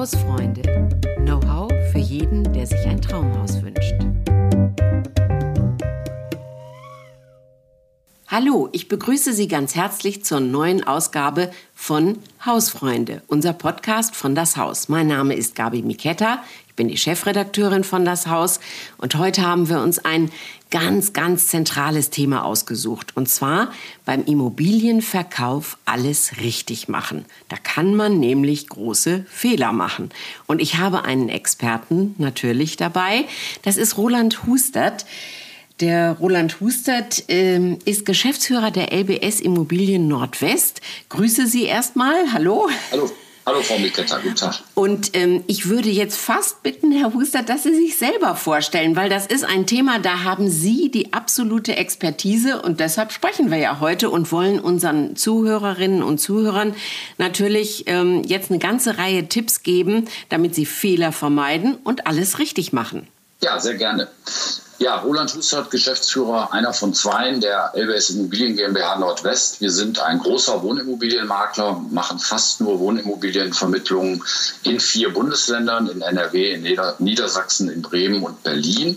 [0.00, 0.62] Hausfreunde.
[1.26, 3.96] Know-how für jeden, der sich ein Traumhaus wünscht.
[8.32, 14.56] Hallo, ich begrüße Sie ganz herzlich zur neuen Ausgabe von Hausfreunde, unser Podcast von Das
[14.56, 14.88] Haus.
[14.88, 18.60] Mein Name ist Gabi Miketta, ich bin die Chefredakteurin von Das Haus
[18.98, 20.30] und heute haben wir uns ein
[20.70, 23.16] ganz, ganz zentrales Thema ausgesucht.
[23.16, 23.72] Und zwar
[24.04, 27.24] beim Immobilienverkauf alles richtig machen.
[27.48, 30.10] Da kann man nämlich große Fehler machen.
[30.46, 33.24] Und ich habe einen Experten natürlich dabei.
[33.62, 35.04] Das ist Roland Hustert.
[35.80, 40.82] Der Roland Hustert äh, ist Geschäftsführer der LBS Immobilien Nordwest.
[41.08, 42.32] Grüße Sie erstmal.
[42.34, 42.68] Hallo.
[42.92, 43.10] Hallo.
[43.46, 44.60] Hallo Frau Miketta, guten Tag.
[44.74, 49.08] Und ähm, ich würde jetzt fast bitten, Herr Hustert, dass Sie sich selber vorstellen, weil
[49.08, 53.80] das ist ein Thema, da haben Sie die absolute Expertise und deshalb sprechen wir ja
[53.80, 56.74] heute und wollen unseren Zuhörerinnen und Zuhörern
[57.16, 62.74] natürlich ähm, jetzt eine ganze Reihe Tipps geben, damit sie Fehler vermeiden und alles richtig
[62.74, 63.08] machen.
[63.42, 64.08] Ja, sehr gerne.
[64.82, 69.60] Ja, Roland Hustert, Geschäftsführer, einer von zweien der LBS Immobilien GmbH Nordwest.
[69.60, 74.24] Wir sind ein großer Wohnimmobilienmakler, machen fast nur Wohnimmobilienvermittlungen
[74.62, 78.96] in vier Bundesländern, in NRW, in Nieder Niedersachsen, in Bremen und Berlin.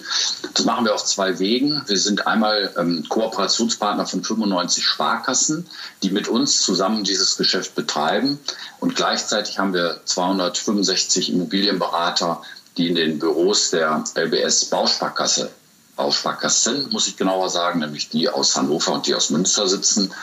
[0.53, 1.83] Das machen wir auf zwei Wegen.
[1.85, 5.67] Wir sind einmal ähm, Kooperationspartner von 95 Sparkassen,
[6.01, 8.39] die mit uns zusammen dieses Geschäft betreiben.
[8.79, 12.41] Und gleichzeitig haben wir 265 Immobilienberater,
[12.77, 15.51] die in den Büros der LBS Bausparkasse
[15.95, 20.13] Bausparkassen, muss ich genauer sagen, nämlich die aus Hannover und die aus Münster sitzen.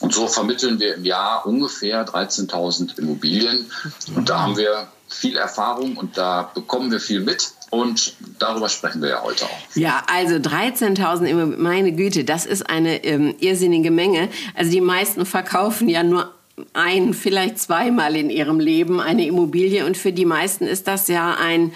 [0.00, 3.70] Und so vermitteln wir im Jahr ungefähr 13.000 Immobilien.
[4.14, 7.52] Und da haben wir viel Erfahrung und da bekommen wir viel mit.
[7.70, 9.58] Und darüber sprechen wir ja heute auch.
[9.74, 14.28] Ja, also 13.000, meine Güte, das ist eine ähm, irrsinnige Menge.
[14.54, 16.32] Also die meisten verkaufen ja nur
[16.72, 21.34] ein, vielleicht zweimal in ihrem Leben eine Immobilie und für die meisten ist das ja
[21.34, 21.72] ein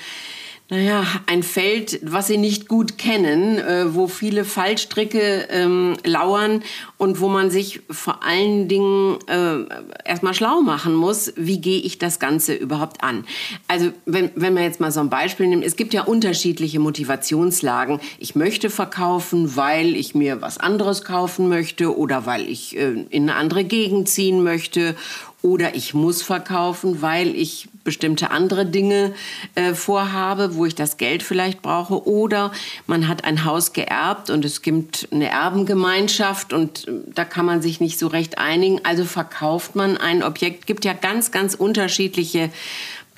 [0.70, 6.62] naja, ein Feld, was sie nicht gut kennen, äh, wo viele Fallstricke ähm, lauern
[6.96, 9.64] und wo man sich vor allen Dingen äh,
[10.04, 13.24] erstmal schlau machen muss, wie gehe ich das Ganze überhaupt an.
[13.66, 17.98] Also wenn, wenn man jetzt mal so ein Beispiel nimmt, es gibt ja unterschiedliche Motivationslagen.
[18.20, 23.28] Ich möchte verkaufen, weil ich mir was anderes kaufen möchte oder weil ich äh, in
[23.28, 24.94] eine andere Gegend ziehen möchte
[25.42, 29.14] oder ich muss verkaufen, weil ich bestimmte andere Dinge
[29.56, 32.06] äh, vorhabe, wo ich das Geld vielleicht brauche.
[32.06, 32.52] Oder
[32.86, 37.62] man hat ein Haus geerbt und es gibt eine Erbengemeinschaft und äh, da kann man
[37.62, 38.84] sich nicht so recht einigen.
[38.84, 40.60] Also verkauft man ein Objekt.
[40.60, 42.50] Es gibt ja ganz, ganz unterschiedliche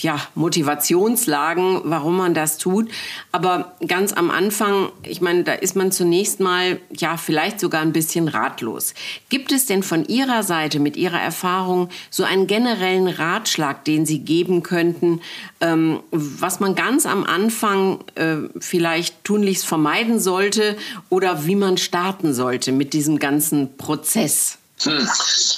[0.03, 2.91] ja, Motivationslagen, warum man das tut.
[3.31, 7.93] Aber ganz am Anfang, ich meine, da ist man zunächst mal, ja, vielleicht sogar ein
[7.93, 8.95] bisschen ratlos.
[9.29, 14.21] Gibt es denn von Ihrer Seite mit Ihrer Erfahrung so einen generellen Ratschlag, den Sie
[14.21, 15.21] geben könnten,
[15.61, 20.77] ähm, was man ganz am Anfang äh, vielleicht tunlichst vermeiden sollte
[21.09, 24.59] oder wie man starten sollte mit diesem ganzen Prozess?
[24.81, 25.09] Hm,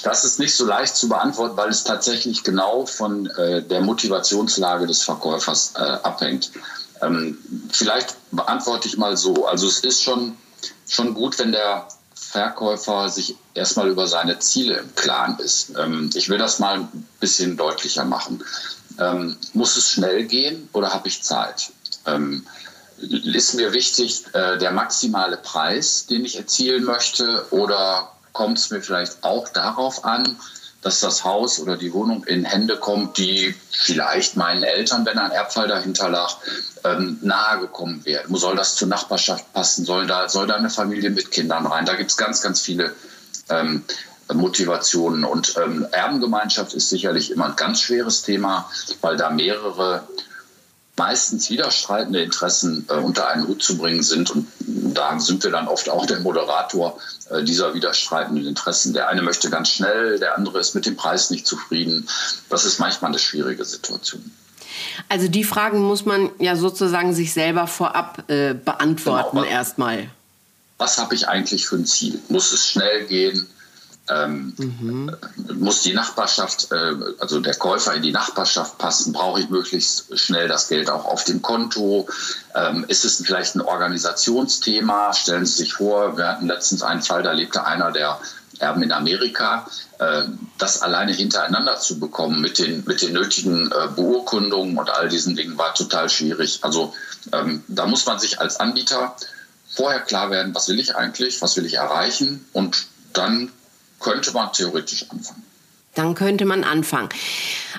[0.03, 4.85] das ist nicht so leicht zu beantworten, weil es tatsächlich genau von äh, der Motivationslage
[4.85, 6.51] des Verkäufers äh, abhängt.
[7.01, 7.37] Ähm,
[7.71, 9.47] vielleicht beantworte ich mal so.
[9.47, 10.37] Also es ist schon,
[10.87, 15.71] schon gut, wenn der Verkäufer sich erstmal über seine Ziele im Klaren ist.
[15.77, 18.43] Ähm, ich will das mal ein bisschen deutlicher machen.
[18.99, 21.71] Ähm, muss es schnell gehen oder habe ich Zeit?
[22.05, 22.45] Ähm,
[22.97, 28.81] ist mir wichtig äh, der maximale Preis, den ich erzielen möchte oder kommt es mir
[28.81, 30.37] vielleicht auch darauf an,
[30.83, 35.31] dass das Haus oder die Wohnung in Hände kommt, die vielleicht meinen Eltern, wenn ein
[35.31, 36.35] Erbfall dahinter lag,
[36.83, 38.35] ähm, nahegekommen werden.
[38.35, 39.83] Soll das zur Nachbarschaft passen?
[39.83, 41.87] Soll da, soll da eine Familie mit Kindern rein?
[41.87, 42.93] Da gibt es ganz, ganz viele
[43.49, 43.83] ähm,
[44.31, 45.23] Motivationen.
[45.23, 48.69] Und ähm, Erbengemeinschaft ist sicherlich immer ein ganz schweres Thema,
[49.01, 50.07] weil da mehrere
[50.97, 54.31] meistens widerstreitende Interessen äh, unter einen Hut zu bringen sind.
[54.31, 56.97] Und da sind wir dann oft auch der Moderator
[57.29, 58.93] äh, dieser widerstreitenden Interessen.
[58.93, 62.07] Der eine möchte ganz schnell, der andere ist mit dem Preis nicht zufrieden.
[62.49, 64.31] Das ist manchmal eine schwierige Situation.
[65.09, 69.49] Also die Fragen muss man ja sozusagen sich selber vorab äh, beantworten genau.
[69.49, 70.09] erstmal.
[70.77, 72.19] Was habe ich eigentlich für ein Ziel?
[72.29, 73.47] Muss es schnell gehen?
[74.07, 75.15] Ähm, mhm.
[75.59, 79.13] Muss die Nachbarschaft, äh, also der Käufer in die Nachbarschaft passen?
[79.13, 82.07] Brauche ich möglichst schnell das Geld auch auf dem Konto?
[82.53, 85.13] Ähm, ist es vielleicht ein Organisationsthema?
[85.13, 88.19] Stellen Sie sich vor, wir hatten letztens einen Fall, da lebte einer der
[88.59, 89.67] Erben in Amerika.
[89.97, 90.23] Äh,
[90.57, 95.35] das alleine hintereinander zu bekommen mit den, mit den nötigen äh, Beurkundungen und all diesen
[95.35, 96.59] Dingen war total schwierig.
[96.61, 96.93] Also
[97.31, 99.15] ähm, da muss man sich als Anbieter
[99.67, 103.51] vorher klar werden, was will ich eigentlich, was will ich erreichen und dann
[103.99, 105.43] könnte man theoretisch anfangen.
[105.95, 107.09] Dann könnte man anfangen.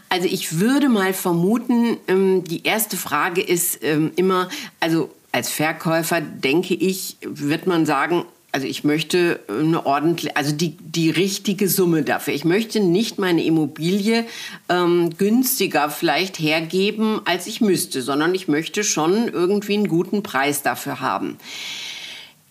[0.09, 4.49] Also ich würde mal vermuten, ähm, die erste Frage ist ähm, immer,
[4.81, 10.79] also als Verkäufer denke ich, wird man sagen, also ich möchte eine ordentliche, also die,
[10.81, 12.33] die richtige Summe dafür.
[12.33, 14.25] Ich möchte nicht meine Immobilie
[14.71, 20.63] ähm, günstiger vielleicht hergeben, als ich müsste, sondern ich möchte schon irgendwie einen guten Preis
[20.63, 21.37] dafür haben.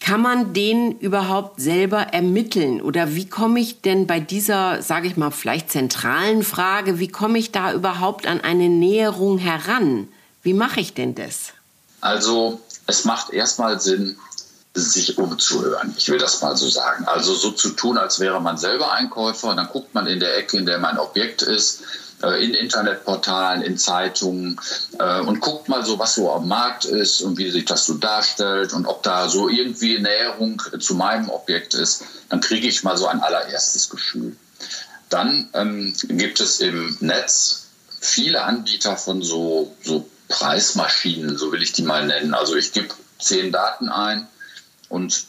[0.06, 2.80] Kann man den überhaupt selber ermitteln?
[2.80, 7.40] Oder wie komme ich denn bei dieser, sage ich mal, vielleicht zentralen Frage, wie komme
[7.40, 10.08] ich da überhaupt an eine Näherung heran?
[10.44, 11.54] Wie mache ich denn das?
[12.02, 14.16] Also es macht erstmal Sinn,
[14.76, 15.96] sich umzuhören.
[15.98, 17.06] Ich will das mal so sagen.
[17.06, 19.56] Also so zu tun, als wäre man selber Einkäufer.
[19.56, 21.82] Dann guckt man in der Ecke, in der mein Objekt ist,
[22.30, 24.60] in Internetportalen, in Zeitungen
[25.00, 27.96] äh, und guckt mal so, was so am Markt ist und wie sich das so
[27.96, 32.04] darstellt und ob da so irgendwie Näherung zu meinem Objekt ist.
[32.30, 34.36] Dann kriege ich mal so ein allererstes Gefühl.
[35.10, 37.68] Dann ähm, gibt es im Netz
[38.02, 42.34] viele Anbieter von so, so Preismaschinen, so will ich die mal nennen.
[42.34, 42.90] Also ich gebe
[43.20, 44.28] zehn Daten ein
[44.90, 45.26] und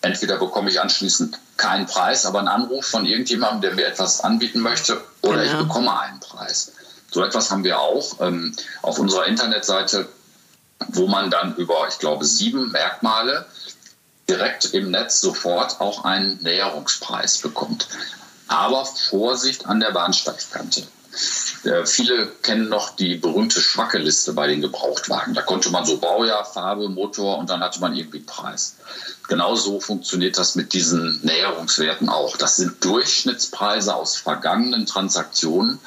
[0.00, 4.60] entweder bekomme ich anschließend keinen Preis, aber einen Anruf von irgendjemandem, der mir etwas anbieten
[4.60, 5.52] möchte, oder genau.
[5.52, 6.72] ich bekomme einen Preis.
[7.10, 10.08] So etwas haben wir auch ähm, auf unserer Internetseite,
[10.88, 13.46] wo man dann über, ich glaube, sieben Merkmale
[14.28, 17.88] direkt im Netz sofort auch einen Näherungspreis bekommt.
[18.46, 20.86] Aber Vorsicht an der Bahnsteigkante.
[21.64, 25.34] Äh, viele kennen noch die berühmte Schwackeliste bei den Gebrauchtwagen.
[25.34, 28.76] Da konnte man so Baujahr, Farbe, Motor und dann hatte man irgendwie Preis.
[29.28, 32.36] Genauso funktioniert das mit diesen Näherungswerten auch.
[32.36, 35.78] Das sind Durchschnittspreise aus vergangenen Transaktionen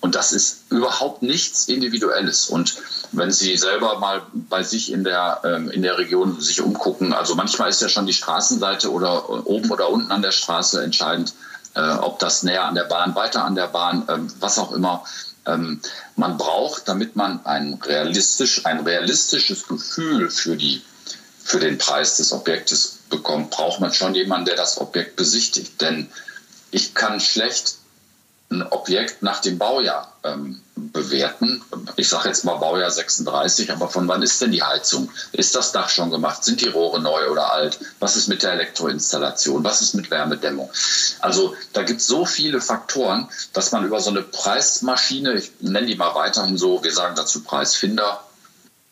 [0.00, 2.50] und das ist überhaupt nichts Individuelles.
[2.50, 2.76] Und
[3.12, 7.34] wenn Sie selber mal bei sich in der, ähm, in der Region sich umgucken, also
[7.34, 11.32] manchmal ist ja schon die Straßenseite oder oben oder unten an der Straße entscheidend,
[11.74, 15.04] äh, ob das näher an der Bahn, weiter an der Bahn, ähm, was auch immer.
[15.46, 15.80] Ähm,
[16.16, 20.82] man braucht, damit man ein, realistisch, ein realistisches Gefühl für, die,
[21.42, 25.80] für den Preis des Objektes bekommt, braucht man schon jemanden, der das Objekt besichtigt.
[25.80, 26.10] Denn
[26.70, 27.76] ich kann schlecht
[28.50, 31.62] ein Objekt nach dem Baujahr ähm, bewerten.
[31.96, 35.10] Ich sage jetzt mal Baujahr 36, aber von wann ist denn die Heizung?
[35.32, 36.44] Ist das Dach schon gemacht?
[36.44, 37.78] Sind die Rohre neu oder alt?
[38.00, 39.64] Was ist mit der Elektroinstallation?
[39.64, 40.70] Was ist mit Wärmedämmung?
[41.20, 45.86] Also da gibt es so viele Faktoren, dass man über so eine Preismaschine, ich nenne
[45.86, 48.20] die mal weiterhin so, wir sagen dazu Preisfinder,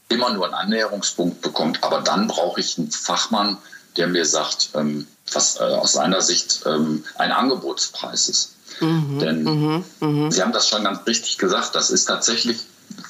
[0.09, 1.83] immer nur einen Annäherungspunkt bekommt.
[1.85, 3.59] Aber dann brauche ich einen Fachmann,
[3.97, 8.53] der mir sagt, ähm, was äh, aus seiner Sicht ähm, ein Angebotspreis ist.
[8.81, 10.31] Mhm, Denn mhm, mh.
[10.31, 12.59] Sie haben das schon ganz richtig gesagt, das ist tatsächlich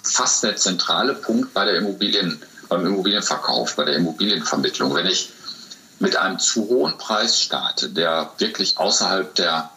[0.05, 4.95] fast der zentrale Punkt bei der Immobilien, beim Immobilienverkauf, bei der Immobilienvermittlung.
[4.95, 5.31] Wenn ich
[5.99, 9.71] mit einem zu hohen Preis starte, der wirklich außerhalb der,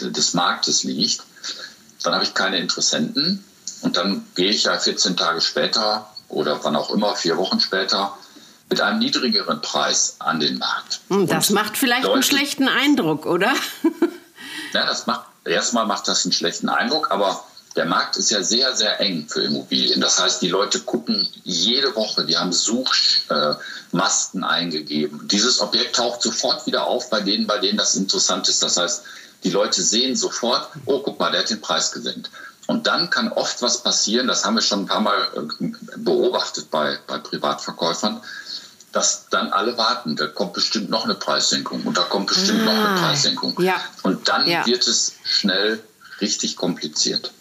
[0.00, 1.22] des Marktes liegt,
[2.02, 3.44] dann habe ich keine Interessenten
[3.82, 8.16] und dann gehe ich ja 14 Tage später oder wann auch immer, vier Wochen später,
[8.70, 11.00] mit einem niedrigeren Preis an den Markt.
[11.08, 13.52] Hm, das und macht vielleicht einen schlechten Eindruck, oder?
[14.74, 17.44] Ja, das macht, erstmal macht das einen schlechten Eindruck, aber
[17.76, 20.00] der Markt ist ja sehr, sehr eng für Immobilien.
[20.00, 25.26] Das heißt, die Leute gucken jede Woche, die haben Suchmasken äh, eingegeben.
[25.28, 28.62] Dieses Objekt taucht sofort wieder auf bei denen, bei denen das interessant ist.
[28.62, 29.02] Das heißt,
[29.44, 32.30] die Leute sehen sofort, oh, guck mal, der hat den Preis gesenkt.
[32.66, 35.66] Und dann kann oft was passieren, das haben wir schon ein paar Mal äh,
[35.96, 38.22] beobachtet bei, bei Privatverkäufern,
[38.94, 40.16] dass dann alle warten.
[40.16, 43.54] Da kommt bestimmt noch eine Preissenkung und da kommt bestimmt ah, noch eine ah, Preissenkung.
[43.60, 43.76] Ja.
[44.02, 44.64] Und dann ja.
[44.66, 45.82] wird es schnell
[46.20, 47.32] richtig kompliziert.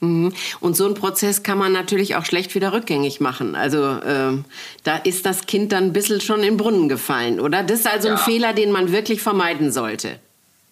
[0.00, 0.32] Mhm.
[0.60, 3.54] Und so einen Prozess kann man natürlich auch schlecht wieder rückgängig machen.
[3.56, 4.38] Also äh,
[4.84, 7.62] da ist das Kind dann ein bisschen schon in den Brunnen gefallen, oder?
[7.62, 8.14] Das ist also ja.
[8.14, 10.18] ein Fehler, den man wirklich vermeiden sollte.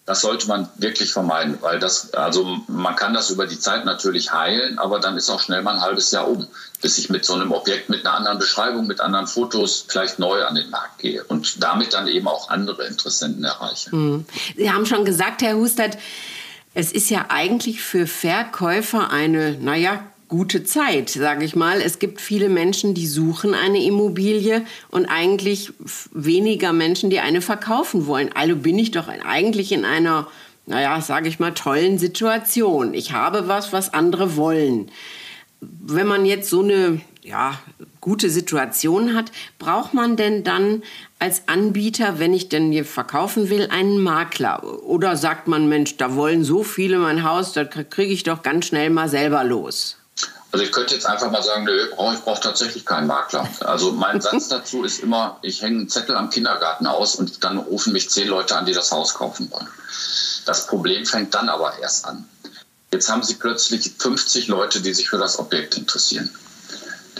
[0.05, 4.33] Das sollte man wirklich vermeiden, weil das, also man kann das über die Zeit natürlich
[4.33, 6.49] heilen, aber dann ist auch schnell mal ein halbes Jahr um,
[6.81, 10.45] bis ich mit so einem Objekt mit einer anderen Beschreibung, mit anderen Fotos vielleicht neu
[10.45, 13.95] an den Markt gehe und damit dann eben auch andere Interessenten erreiche.
[13.95, 14.27] Mhm.
[14.57, 15.97] Sie haben schon gesagt, Herr Hustert,
[16.75, 20.01] es ist ja eigentlich für Verkäufer eine, naja,
[20.33, 21.83] gute Zeit, sage ich mal.
[21.83, 25.75] Es gibt viele Menschen, die suchen eine Immobilie und eigentlich
[26.11, 28.31] weniger Menschen, die eine verkaufen wollen.
[28.35, 30.29] Also bin ich doch eigentlich in einer,
[30.65, 32.95] naja, sage ich mal, tollen Situation.
[32.95, 34.91] Ich habe was, was andere wollen.
[35.61, 37.59] Wenn man jetzt so eine ja,
[38.01, 40.83] gute Situation hat, braucht man denn dann
[41.19, 44.83] als Anbieter, wenn ich denn hier verkaufen will, einen Makler?
[44.83, 48.65] Oder sagt man, Mensch, da wollen so viele mein Haus, da kriege ich doch ganz
[48.65, 49.99] schnell mal selber los?
[50.53, 53.49] Also ich könnte jetzt einfach mal sagen, nö, ich brauche tatsächlich keinen Makler.
[53.61, 57.57] Also mein Satz dazu ist immer, ich hänge einen Zettel am Kindergarten aus und dann
[57.57, 59.67] rufen mich zehn Leute an, die das Haus kaufen wollen.
[60.45, 62.29] Das Problem fängt dann aber erst an.
[62.93, 66.31] Jetzt haben Sie plötzlich 50 Leute, die sich für das Objekt interessieren.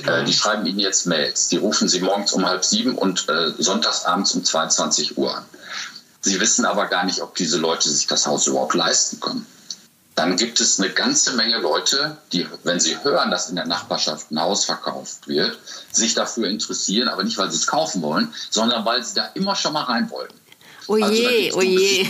[0.07, 1.49] Äh, die schreiben Ihnen jetzt Mails.
[1.49, 5.45] Die rufen Sie morgens um halb sieben und äh, sonntagsabends um 22 Uhr an.
[6.21, 9.47] Sie wissen aber gar nicht, ob diese Leute sich das Haus überhaupt leisten können
[10.23, 14.31] dann gibt es eine ganze Menge Leute, die, wenn sie hören, dass in der Nachbarschaft
[14.31, 15.59] ein Haus verkauft wird,
[15.91, 19.57] sich dafür interessieren, aber nicht, weil sie es kaufen wollen, sondern weil sie da immer
[19.57, 20.33] schon mal rein wollen.
[20.87, 22.07] Oje, also oje.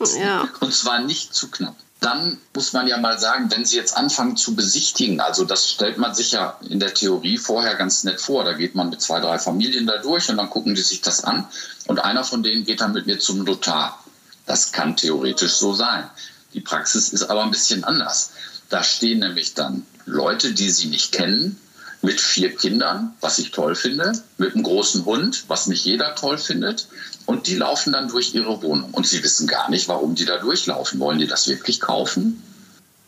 [0.20, 0.48] ja.
[0.60, 1.76] Und zwar nicht zu knapp.
[2.00, 5.98] Dann muss man ja mal sagen, wenn Sie jetzt anfangen zu besichtigen, also das stellt
[5.98, 8.44] man sich ja in der Theorie vorher ganz nett vor.
[8.44, 11.24] Da geht man mit zwei, drei Familien da durch und dann gucken die sich das
[11.24, 11.46] an.
[11.86, 14.02] Und einer von denen geht dann mit mir zum Notar.
[14.46, 16.08] Das kann theoretisch so sein.
[16.54, 18.30] Die Praxis ist aber ein bisschen anders.
[18.68, 21.58] Da stehen nämlich dann Leute, die sie nicht kennen,
[22.02, 26.38] mit vier Kindern, was ich toll finde, mit einem großen Hund, was nicht jeder toll
[26.38, 26.88] findet.
[27.26, 28.90] Und die laufen dann durch ihre Wohnung.
[28.92, 30.98] Und sie wissen gar nicht, warum die da durchlaufen.
[30.98, 32.42] Wollen die das wirklich kaufen?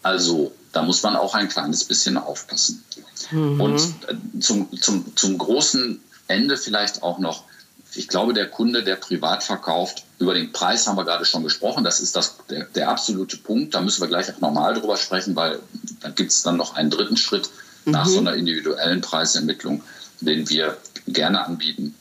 [0.02, 2.84] Also da muss man auch ein kleines bisschen aufpassen.
[3.30, 3.60] Mhm.
[3.60, 7.44] Und äh, zum, zum, zum großen Ende vielleicht auch noch,
[7.94, 11.84] ich glaube, der Kunde, der privat verkauft, über den Preis haben wir gerade schon gesprochen.
[11.84, 13.74] Das ist das, der, der absolute Punkt.
[13.74, 15.58] Da müssen wir gleich auch nochmal drüber sprechen, weil
[16.00, 17.50] da gibt es dann noch einen dritten Schritt
[17.84, 18.10] nach mhm.
[18.10, 19.82] so einer individuellen Preisermittlung,
[20.20, 21.94] den wir gerne anbieten.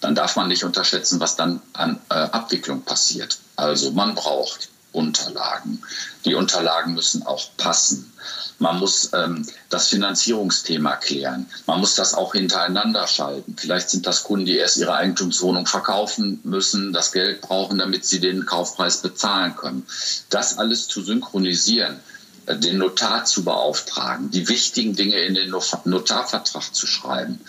[0.00, 3.38] Dann darf man nicht unterschätzen, was dann an äh, Abwicklung passiert.
[3.56, 5.82] Also man braucht Unterlagen.
[6.24, 8.12] Die Unterlagen müssen auch passen.
[8.58, 11.46] Man muss ähm, das Finanzierungsthema klären.
[11.66, 13.56] Man muss das auch hintereinander schalten.
[13.58, 18.20] Vielleicht sind das Kunden, die erst ihre Eigentumswohnung verkaufen müssen, das Geld brauchen, damit sie
[18.20, 19.86] den Kaufpreis bezahlen können.
[20.30, 21.98] Das alles zu synchronisieren,
[22.46, 27.40] äh, den Notar zu beauftragen, die wichtigen Dinge in den Notarvertrag zu schreiben.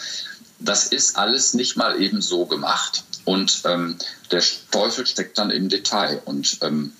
[0.59, 3.03] Das ist alles nicht mal eben so gemacht.
[3.25, 3.97] Und ähm,
[4.31, 6.21] der Teufel steckt dann im Detail.
[6.25, 6.93] Und ähm,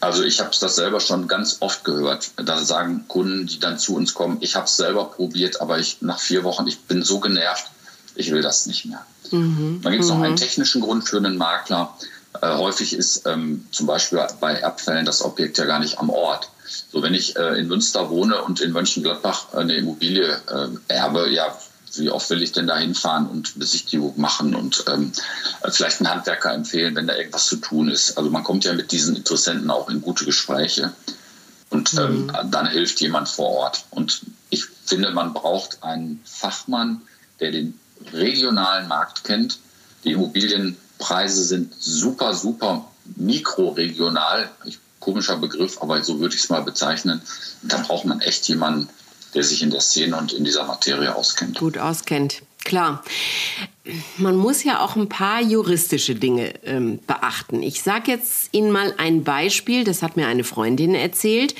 [0.00, 2.30] also ich habe das selber schon ganz oft gehört.
[2.36, 6.02] Da sagen Kunden, die dann zu uns kommen, ich habe es selber probiert, aber ich
[6.02, 7.70] nach vier Wochen, ich bin so genervt,
[8.14, 9.04] ich will das nicht mehr.
[9.30, 9.80] Mhm.
[9.82, 10.18] Dann gibt es mhm.
[10.18, 11.96] noch einen technischen Grund für einen Makler.
[12.40, 16.50] Äh, häufig ist ähm, zum Beispiel bei Abfällen das Objekt ja gar nicht am Ort.
[16.92, 21.56] So, wenn ich äh, in Münster wohne und in Mönchengladbach eine Immobilie äh, erbe, ja,
[21.98, 25.12] wie oft will ich denn da hinfahren und Besichtigung machen und ähm,
[25.70, 28.16] vielleicht einen Handwerker empfehlen, wenn da irgendwas zu tun ist.
[28.18, 30.92] Also man kommt ja mit diesen Interessenten auch in gute Gespräche
[31.70, 32.50] und ähm, mhm.
[32.50, 33.84] dann hilft jemand vor Ort.
[33.90, 37.02] Und ich finde, man braucht einen Fachmann,
[37.40, 37.78] der den
[38.12, 39.58] regionalen Markt kennt.
[40.04, 42.86] Die Immobilienpreise sind super, super
[43.16, 44.50] mikroregional.
[45.00, 47.20] Komischer Begriff, aber so würde ich es mal bezeichnen.
[47.62, 48.88] Da braucht man echt jemanden,
[49.34, 51.58] der sich in der Szene und in dieser Materie auskennt.
[51.58, 52.42] Gut auskennt.
[52.64, 53.04] Klar.
[54.16, 57.62] Man muss ja auch ein paar juristische Dinge ähm, beachten.
[57.62, 61.54] Ich sage jetzt Ihnen mal ein Beispiel, das hat mir eine Freundin erzählt.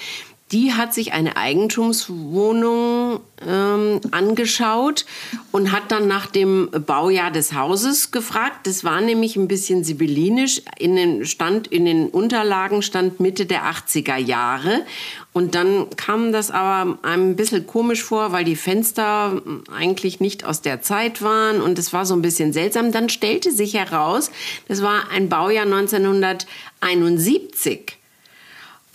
[0.53, 5.05] Die hat sich eine Eigentumswohnung ähm, angeschaut
[5.51, 8.69] und hat dann nach dem Baujahr des Hauses gefragt.
[8.69, 10.63] Das war nämlich ein bisschen sibyllinisch.
[10.79, 14.83] In den, stand, in den Unterlagen stand Mitte der 80er Jahre.
[15.33, 19.43] Und dann kam das aber einem ein bisschen komisch vor, weil die Fenster
[19.77, 22.93] eigentlich nicht aus der Zeit waren und es war so ein bisschen seltsam.
[22.93, 24.31] Dann stellte sich heraus,
[24.69, 27.97] das war ein Baujahr 1971.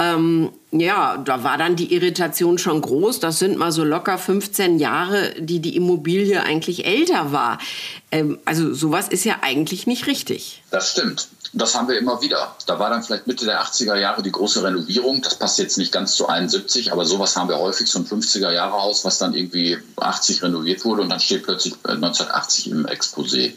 [0.01, 3.20] Ähm, ja, da war dann die Irritation schon groß.
[3.20, 7.60] Das sind mal so locker 15 Jahre, die die Immobilie eigentlich älter war.
[8.12, 10.63] Ähm, also sowas ist ja eigentlich nicht richtig.
[10.72, 11.27] Das stimmt.
[11.53, 12.55] Das haben wir immer wieder.
[12.65, 15.22] Da war dann vielleicht Mitte der 80er Jahre die große Renovierung.
[15.22, 18.51] Das passt jetzt nicht ganz zu 71, aber sowas haben wir häufig, so ein 50er
[18.51, 22.86] Jahre Haus, was dann irgendwie 80 renoviert wurde und dann steht plötzlich 1980 äh, im
[22.88, 23.51] Exposé.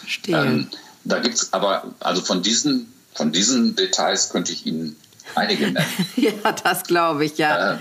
[0.00, 0.36] Verstehe.
[0.36, 0.68] Ähm,
[1.04, 4.96] da gibt es aber, also von diesen, von diesen Details könnte ich Ihnen
[5.38, 5.86] einige nennen.
[6.16, 7.72] ja, das glaube ich, ja.
[7.72, 7.78] Äh,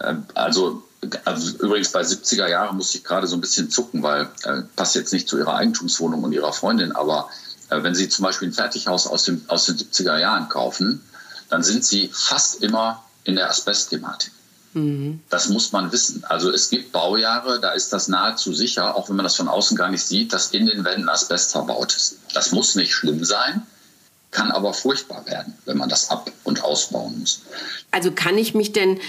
[0.00, 0.82] äh, also,
[1.24, 4.94] also übrigens bei 70er Jahren muss ich gerade so ein bisschen zucken, weil äh, passt
[4.94, 7.28] jetzt nicht zu ihrer Eigentumswohnung und ihrer Freundin, aber
[7.70, 11.02] äh, wenn Sie zum Beispiel ein Fertighaus aus, dem, aus den 70er Jahren kaufen,
[11.48, 14.32] dann sind Sie fast immer in der Asbestthematik.
[14.74, 15.20] Mhm.
[15.30, 16.24] Das muss man wissen.
[16.24, 19.76] Also es gibt Baujahre, da ist das nahezu sicher, auch wenn man das von außen
[19.76, 22.16] gar nicht sieht, dass in den Wänden Asbest verbaut ist.
[22.34, 23.66] Das muss nicht schlimm sein,
[24.30, 27.42] kann aber furchtbar werden, wenn man das ab- und ausbauen muss.
[27.90, 29.00] Also kann ich mich denn,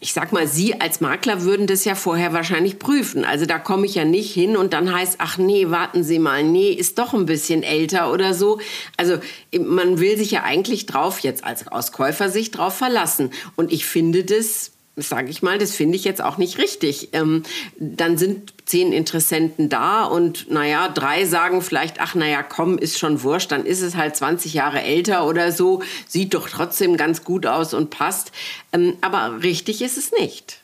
[0.00, 3.24] ich sag mal, Sie als Makler würden das ja vorher wahrscheinlich prüfen.
[3.24, 6.44] Also da komme ich ja nicht hin und dann heißt, ach nee, warten Sie mal,
[6.44, 8.60] nee, ist doch ein bisschen älter oder so.
[8.98, 9.18] Also
[9.58, 13.30] man will sich ja eigentlich drauf, jetzt als aus Käufersicht drauf verlassen.
[13.56, 17.10] Und ich finde das sage ich mal, das finde ich jetzt auch nicht richtig.
[17.12, 17.42] Ähm,
[17.78, 23.22] dann sind zehn Interessenten da und naja, drei sagen vielleicht, ach naja, komm, ist schon
[23.22, 27.46] wurscht, dann ist es halt 20 Jahre älter oder so, sieht doch trotzdem ganz gut
[27.46, 28.32] aus und passt.
[28.72, 30.58] Ähm, aber richtig ist es nicht.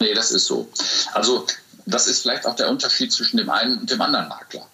[0.00, 0.68] Nee, das ist so.
[1.12, 1.46] Also
[1.86, 4.66] das ist vielleicht auch der Unterschied zwischen dem einen und dem anderen Makler.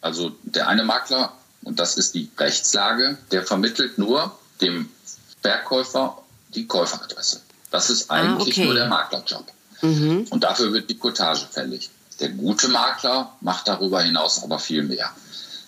[0.00, 4.88] Also der eine Makler, und das ist die Rechtslage, der vermittelt nur dem
[5.42, 6.22] Verkäufer
[6.54, 7.40] die Käuferadresse.
[7.76, 8.64] Das ist ah, eigentlich ah, okay.
[8.64, 9.44] nur der Maklerjob.
[9.82, 10.26] Mhm.
[10.30, 11.90] Und dafür wird die Cottage fällig.
[12.20, 15.10] Der gute Makler macht darüber hinaus aber viel mehr.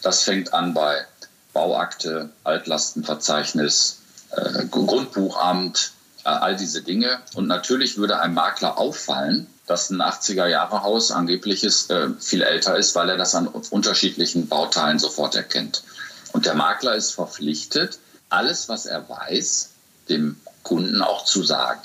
[0.00, 1.04] Das fängt an bei
[1.52, 3.98] Bauakte, Altlastenverzeichnis,
[4.30, 5.92] äh, Grundbuchamt,
[6.24, 7.20] äh, all diese Dinge.
[7.34, 13.10] Und natürlich würde einem Makler auffallen, dass ein 80er-Jahre-Haus angebliches äh, viel älter ist, weil
[13.10, 15.82] er das an unterschiedlichen Bauteilen sofort erkennt.
[16.32, 17.98] Und der Makler ist verpflichtet,
[18.30, 19.72] alles, was er weiß,
[20.08, 21.80] dem Kunden auch zu sagen.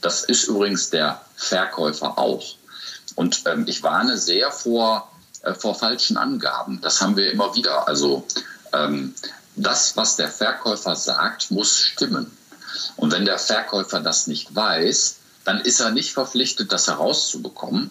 [0.00, 2.54] Das ist übrigens der Verkäufer auch.
[3.14, 5.10] Und ähm, ich warne sehr vor,
[5.42, 6.80] äh, vor falschen Angaben.
[6.80, 7.88] Das haben wir immer wieder.
[7.88, 8.24] Also
[8.72, 9.14] ähm,
[9.56, 12.30] das, was der Verkäufer sagt, muss stimmen.
[12.96, 17.90] Und wenn der Verkäufer das nicht weiß, dann ist er nicht verpflichtet, das herauszubekommen.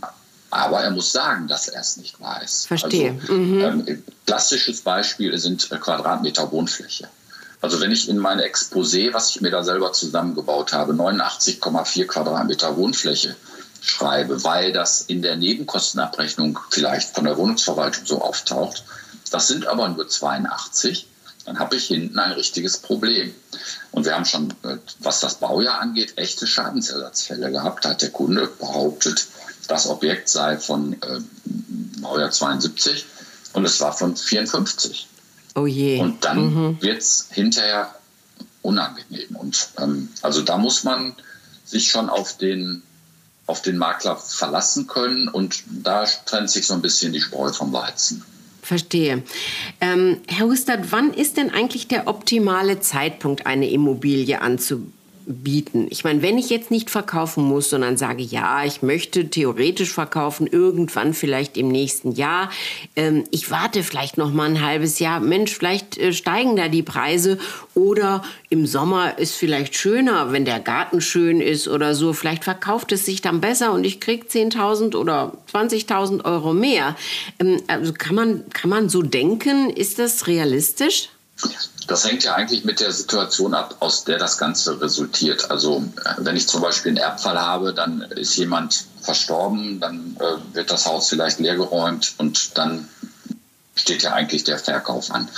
[0.50, 2.68] Aber er muss sagen, dass er es nicht weiß.
[2.68, 3.18] Verstehe.
[3.22, 3.62] Also, mhm.
[3.62, 7.10] ähm, klassisches Beispiel sind Quadratmeter Wohnfläche.
[7.62, 12.78] Also wenn ich in mein Exposé, was ich mir da selber zusammengebaut habe, 89,4 Quadratmeter
[12.78, 13.36] Wohnfläche
[13.82, 18.84] schreibe, weil das in der Nebenkostenabrechnung vielleicht von der Wohnungsverwaltung so auftaucht,
[19.32, 21.08] das sind aber nur 82,
[21.46, 23.34] dann habe ich hinten ein richtiges Problem.
[23.92, 27.86] Und wir haben schon, äh, was das Baujahr angeht, echte Schadensersatzfälle gehabt.
[27.86, 29.28] Da hat der Kunde behauptet,
[29.68, 31.20] das Objekt sei von äh,
[32.02, 33.06] Baujahr 72
[33.54, 35.08] und es war von 54.
[35.58, 36.00] Oh je.
[36.00, 36.82] Und dann mhm.
[36.82, 37.96] wird es hinterher
[38.62, 39.36] unangenehm.
[39.36, 41.16] Und ähm, also da muss man
[41.66, 42.84] sich schon auf den,
[43.48, 47.74] auf den Makler verlassen können und da trennt sich so ein bisschen die Spreu vom
[47.74, 48.24] Weizen.
[48.62, 49.24] Verstehe.
[49.82, 54.97] Ähm, Herr Hustert, wann ist denn eigentlich der optimale Zeitpunkt, eine Immobilie anzubieten?
[55.28, 55.88] Bieten.
[55.90, 60.48] Ich meine, wenn ich jetzt nicht verkaufen muss, sondern sage, ja, ich möchte theoretisch verkaufen,
[60.48, 62.50] irgendwann vielleicht im nächsten Jahr.
[62.96, 65.20] Ähm, ich warte vielleicht noch mal ein halbes Jahr.
[65.20, 67.38] Mensch, vielleicht äh, steigen da die Preise
[67.76, 72.14] oder im Sommer ist vielleicht schöner, wenn der Garten schön ist oder so.
[72.14, 76.96] Vielleicht verkauft es sich dann besser und ich kriege 10.000 oder 20.000 Euro mehr.
[77.40, 79.70] Ähm, also kann man, kann man so denken?
[79.70, 81.10] Ist das realistisch?
[81.88, 85.50] Das hängt ja eigentlich mit der Situation ab, aus der das Ganze resultiert.
[85.50, 90.56] Also äh, wenn ich zum Beispiel einen Erbfall habe, dann ist jemand verstorben, dann äh,
[90.56, 92.90] wird das Haus vielleicht leergeräumt und dann
[93.76, 95.30] steht ja eigentlich der Verkauf an.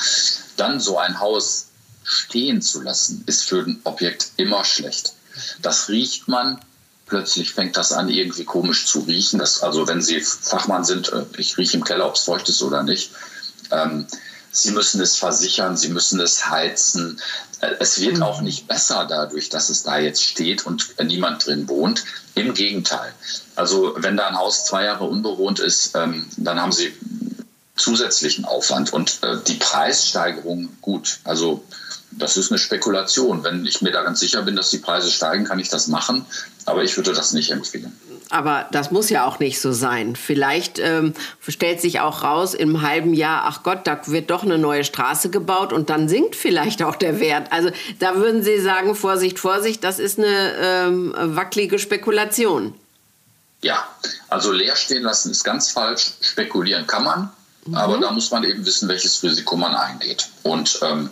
[0.58, 1.68] Dann so ein Haus
[2.04, 5.14] stehen zu lassen, ist für ein Objekt immer schlecht.
[5.62, 6.60] Das riecht man,
[7.06, 9.40] plötzlich fängt das an, irgendwie komisch zu riechen.
[9.40, 12.64] Das, also wenn Sie Fachmann sind, äh, ich rieche im Keller, ob es feucht ist
[12.64, 13.12] oder nicht.
[13.72, 14.08] Ähm,
[14.52, 17.20] Sie müssen es versichern, Sie müssen es heizen.
[17.62, 18.24] Äh, es wird mhm.
[18.24, 22.04] auch nicht besser dadurch, dass es da jetzt steht und niemand drin wohnt.
[22.36, 23.14] Im Gegenteil.
[23.56, 26.94] Also wenn da ein Haus zwei Jahre unbewohnt ist, ähm, dann haben Sie
[27.76, 31.20] zusätzlichen Aufwand und äh, die Preissteigerung gut.
[31.24, 31.64] Also
[32.12, 33.44] das ist eine Spekulation.
[33.44, 36.26] Wenn ich mir da ganz sicher bin, dass die Preise steigen, kann ich das machen.
[36.66, 37.98] Aber ich würde das nicht empfehlen.
[38.30, 40.16] Aber das muss ja auch nicht so sein.
[40.16, 41.14] Vielleicht ähm,
[41.48, 45.30] stellt sich auch raus im halben Jahr, ach Gott, da wird doch eine neue Straße
[45.30, 47.52] gebaut und dann sinkt vielleicht auch der Wert.
[47.52, 52.76] Also da würden Sie sagen, Vorsicht, Vorsicht, das ist eine ähm, wackelige Spekulation.
[53.62, 53.88] Ja,
[54.30, 56.12] also leer stehen lassen ist ganz falsch.
[56.22, 57.30] Spekulieren kann man,
[57.66, 57.76] mhm.
[57.76, 60.30] aber da muss man eben wissen, welches Risiko man eingeht.
[60.44, 61.10] Und ähm,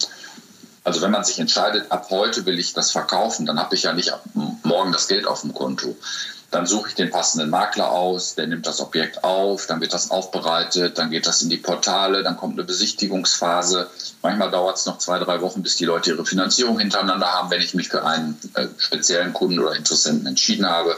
[0.88, 3.92] also wenn man sich entscheidet, ab heute will ich das verkaufen, dann habe ich ja
[3.92, 4.24] nicht ab
[4.64, 5.98] morgen das Geld auf dem Konto.
[6.50, 10.12] Dann suche ich den passenden Makler aus, der nimmt das Objekt auf, dann wird das
[10.12, 13.90] aufbereitet, dann geht das in die Portale, dann kommt eine Besichtigungsphase.
[14.22, 17.60] Manchmal dauert es noch zwei, drei Wochen, bis die Leute ihre Finanzierung hintereinander haben, wenn
[17.60, 20.96] ich mich für einen äh, speziellen Kunden oder Interessenten entschieden habe.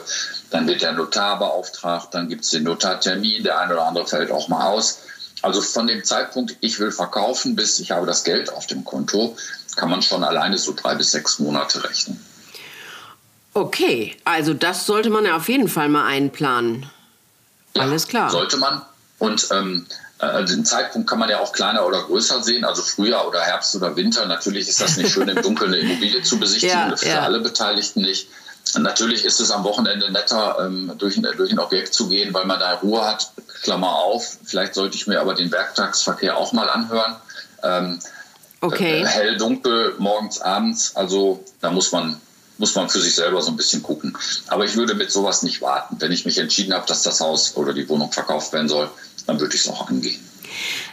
[0.52, 4.30] Dann wird der Notar beauftragt, dann gibt es den Notartermin, der eine oder andere fällt
[4.30, 5.00] auch mal aus.
[5.42, 9.38] Also von dem Zeitpunkt, ich will verkaufen, bis ich habe das Geld auf dem Konto,
[9.76, 12.24] kann man schon alleine so drei bis sechs Monate rechnen.
[13.54, 16.90] Okay, also das sollte man ja auf jeden Fall mal einplanen.
[17.76, 18.30] Ja, Alles klar.
[18.30, 18.82] Sollte man.
[19.18, 19.86] Und ähm,
[20.20, 23.76] äh, den Zeitpunkt kann man ja auch kleiner oder größer sehen, also Frühjahr oder Herbst
[23.76, 24.26] oder Winter.
[24.26, 27.22] Natürlich ist das nicht schön, im Dunkeln eine Immobilie zu besichtigen, ja, für ja.
[27.22, 28.28] alle Beteiligten nicht.
[28.78, 32.46] Natürlich ist es am Wochenende netter, ähm, durch, ein, durch ein Objekt zu gehen, weil
[32.46, 33.32] man da Ruhe hat.
[33.62, 37.16] Klammer auf, vielleicht sollte ich mir aber den Werktagsverkehr auch mal anhören.
[37.64, 38.00] Ähm,
[38.62, 39.02] okay.
[39.02, 42.20] Äh, hell, dunkel, morgens, abends, also da muss man
[42.60, 44.18] muss man für sich selber so ein bisschen gucken.
[44.48, 45.96] Aber ich würde mit sowas nicht warten.
[46.00, 48.90] Wenn ich mich entschieden habe, dass das Haus oder die Wohnung verkauft werden soll,
[49.26, 50.20] dann würde ich es auch angehen.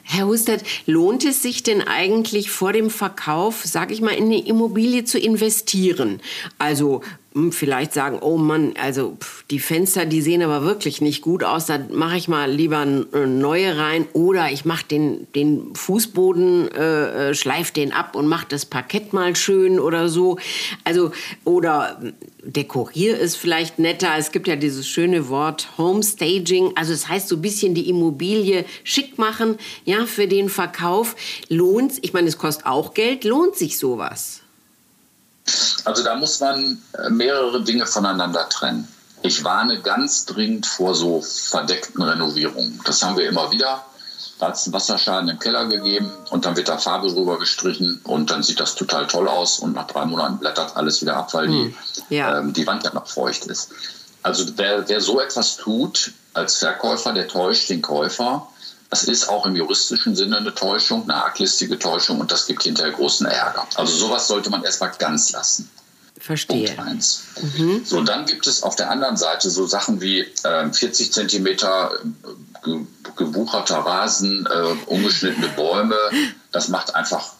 [0.04, 4.46] Herr Hustert, lohnt es sich denn eigentlich vor dem Verkauf, sage ich mal, in eine
[4.46, 6.20] Immobilie zu investieren?
[6.58, 7.02] Also
[7.50, 11.66] vielleicht sagen, oh Mann, also pff, die Fenster, die sehen aber wirklich nicht gut aus,
[11.66, 17.30] da mache ich mal lieber äh, neue rein oder ich mache den, den Fußboden, äh,
[17.30, 20.38] äh schleife den ab und mache das Parkett mal schön oder so.
[20.84, 21.12] Also,
[21.44, 24.10] oder hm, dekoriere es vielleicht netter.
[24.16, 27.88] Es gibt ja dieses schöne Wort Homestaging, also es das heißt so ein bisschen die
[27.88, 31.16] Immobilie schick machen, ja, für den Verkauf.
[31.48, 34.42] Lohnt, ich meine, es kostet auch Geld, lohnt sich sowas?
[35.84, 38.88] Also da muss man äh, mehrere Dinge voneinander trennen.
[39.22, 42.80] Ich warne ganz dringend vor so verdeckten Renovierungen.
[42.84, 43.84] Das haben wir immer wieder.
[44.38, 48.00] Da hat es einen Wasserschaden im Keller gegeben und dann wird da Farbe drüber gestrichen
[48.04, 51.32] und dann sieht das total toll aus und nach drei Monaten blättert alles wieder ab,
[51.32, 51.74] weil hm.
[52.10, 52.38] die, ja.
[52.38, 53.70] ähm, die Wand ja noch feucht ist.
[54.22, 58.46] Also wer, wer so etwas tut als Verkäufer, der täuscht den Käufer
[58.90, 62.92] das ist auch im juristischen Sinne eine Täuschung, eine arglistige Täuschung und das gibt hinterher
[62.92, 63.66] großen Ärger.
[63.74, 65.70] Also sowas sollte man erstmal ganz lassen.
[66.18, 66.66] Verstehe.
[66.68, 67.22] Punkt eins.
[67.56, 67.84] Mhm.
[67.84, 71.90] So, dann gibt es auf der anderen Seite so Sachen wie äh, 40 Zentimeter
[72.64, 72.70] äh,
[73.16, 75.96] gewucherter Rasen, äh, ungeschnittene Bäume.
[76.52, 77.32] Das macht einfach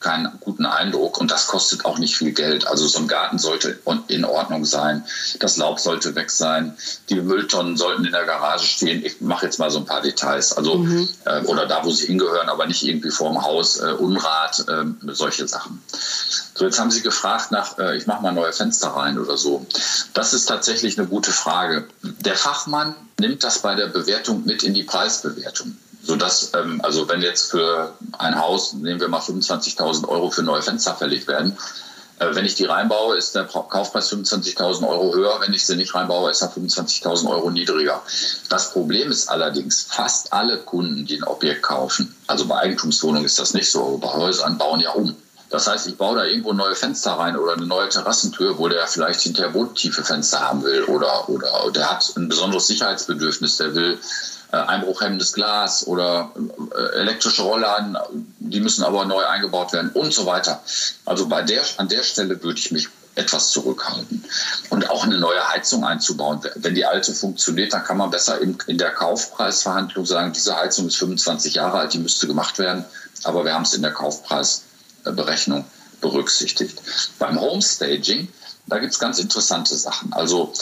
[0.00, 2.66] keinen guten Eindruck und das kostet auch nicht viel Geld.
[2.66, 5.04] Also so ein Garten sollte in Ordnung sein,
[5.38, 6.76] das Laub sollte weg sein,
[7.10, 9.04] die Mülltonnen sollten in der Garage stehen.
[9.04, 11.08] Ich mache jetzt mal so ein paar Details, also mhm.
[11.26, 15.46] äh, oder da, wo sie hingehören, aber nicht irgendwie vorm Haus, äh, Unrat, äh, solche
[15.46, 15.82] Sachen.
[16.54, 19.66] So, jetzt haben Sie gefragt nach, äh, ich mache mal neue Fenster rein oder so.
[20.14, 21.86] Das ist tatsächlich eine gute Frage.
[22.02, 27.22] Der Fachmann nimmt das bei der Bewertung mit in die Preisbewertung sodass, ähm, also wenn
[27.22, 31.56] jetzt für ein Haus, nehmen wir mal 25.000 Euro für neue Fenster fällig werden,
[32.20, 35.40] äh, wenn ich die reinbaue, ist der Kaufpreis 25.000 Euro höher.
[35.40, 38.02] Wenn ich sie nicht reinbaue, ist er 25.000 Euro niedriger.
[38.48, 43.38] Das Problem ist allerdings, fast alle Kunden, die ein Objekt kaufen, also bei Eigentumswohnungen ist
[43.38, 45.16] das nicht so, bei Häusern bauen ja um.
[45.48, 48.86] Das heißt, ich baue da irgendwo neue Fenster rein oder eine neue Terrassentür, wo der
[48.86, 53.98] vielleicht hinterher bodentiefe Fenster haben will oder, oder der hat ein besonderes Sicherheitsbedürfnis, der will
[54.56, 56.32] einbruchhemmendes Glas oder
[56.74, 57.96] äh, elektrische Rollladen,
[58.38, 60.62] die müssen aber neu eingebaut werden und so weiter.
[61.04, 64.24] Also bei der, an der Stelle würde ich mich etwas zurückhalten.
[64.70, 66.40] Und auch eine neue Heizung einzubauen.
[66.56, 70.86] Wenn die alte funktioniert, dann kann man besser in, in der Kaufpreisverhandlung sagen, diese Heizung
[70.86, 72.84] ist 25 Jahre alt, die müsste gemacht werden,
[73.24, 75.64] aber wir haben es in der Kaufpreisberechnung
[76.00, 76.80] berücksichtigt.
[77.18, 78.28] Beim Homestaging,
[78.66, 80.12] da gibt es ganz interessante Sachen.
[80.12, 80.52] Also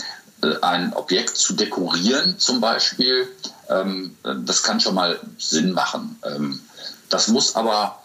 [0.42, 3.28] äh, ein Objekt zu dekorieren zum Beispiel,
[3.68, 6.18] ähm, das kann schon mal Sinn machen.
[6.24, 6.60] Ähm,
[7.08, 8.02] das muss aber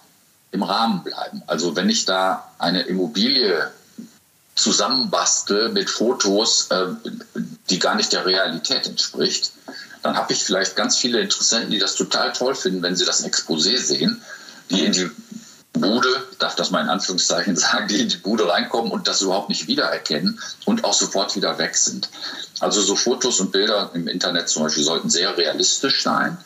[0.52, 1.42] im Rahmen bleiben.
[1.48, 3.72] Also wenn ich da eine Immobilie
[4.56, 6.86] zusammenbastel mit Fotos, äh,
[7.70, 9.52] die gar nicht der Realität entspricht,
[10.04, 13.26] dann habe ich vielleicht ganz viele Interessenten, die das total toll finden, wenn sie das
[13.26, 14.22] Exposé sehen,
[14.70, 15.10] die in die
[15.84, 19.50] Bude, darf das mal in Anführungszeichen sagen, die in die Bude reinkommen und das überhaupt
[19.50, 22.10] nicht wiedererkennen und auch sofort wieder weg sind.
[22.60, 26.38] Also so Fotos und Bilder im Internet zum Beispiel sollten sehr realistisch sein,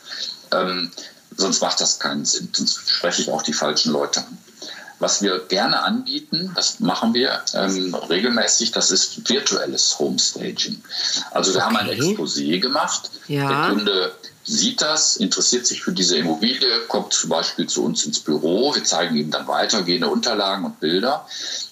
[0.52, 0.90] ähm,
[1.36, 4.38] sonst macht das keinen Sinn, sonst spreche ich auch die falschen Leute an.
[5.00, 10.82] Was wir gerne anbieten, das machen wir ähm, regelmäßig, das ist virtuelles Homestaging.
[11.30, 11.66] Also wir okay.
[11.66, 13.08] haben ein Exposé gemacht.
[13.28, 13.48] Ja.
[13.48, 14.12] Der Kunde
[14.48, 18.74] sieht das, interessiert sich für diese Immobilie, kommt zum Beispiel zu uns ins Büro.
[18.74, 21.26] Wir zeigen ihm dann weitergehende Unterlagen und Bilder.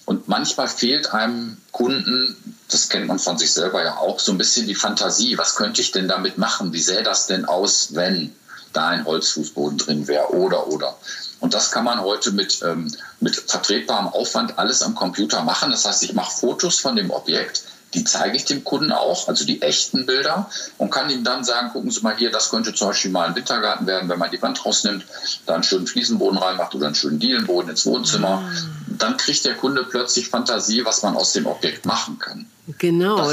[0.05, 4.37] Und manchmal fehlt einem Kunden, das kennt man von sich selber ja auch, so ein
[4.37, 5.37] bisschen die Fantasie.
[5.37, 6.71] Was könnte ich denn damit machen?
[6.71, 8.33] Wie sähe das denn aus, wenn
[8.73, 10.95] da ein Holzfußboden drin wäre oder oder.
[11.39, 15.71] Und das kann man heute mit, ähm, mit vertretbarem Aufwand alles am Computer machen.
[15.71, 19.45] Das heißt, ich mache Fotos von dem Objekt, die zeige ich dem Kunden auch, also
[19.45, 22.89] die echten Bilder, und kann ihm dann sagen, gucken Sie mal hier, das könnte zum
[22.89, 25.05] Beispiel mal ein Wintergarten werden, wenn man die Wand rausnimmt,
[25.45, 28.41] da einen schönen Fliesenboden reinmacht oder einen schönen Dielenboden ins Wohnzimmer.
[28.41, 28.97] Mhm.
[28.97, 32.45] Dann kriegt der Kunde plötzlich Fantasie, was man aus dem Objekt machen kann.
[32.77, 33.31] Genau.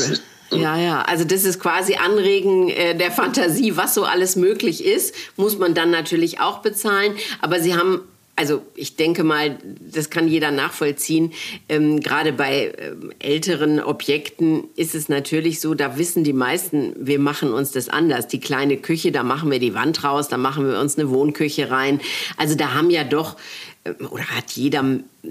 [0.51, 5.15] Ja, ja, also das ist quasi Anregen äh, der Fantasie, was so alles möglich ist,
[5.37, 7.17] muss man dann natürlich auch bezahlen.
[7.41, 8.03] Aber Sie haben
[8.37, 11.33] also ich denke mal, das kann jeder nachvollziehen.
[11.69, 17.19] Ähm, gerade bei ähm, älteren Objekten ist es natürlich so, da wissen die meisten, wir
[17.19, 18.27] machen uns das anders.
[18.27, 21.71] Die kleine Küche, da machen wir die Wand raus, da machen wir uns eine Wohnküche
[21.71, 22.01] rein.
[22.37, 23.37] Also da haben ja doch,
[23.85, 24.85] äh, oder hat jeder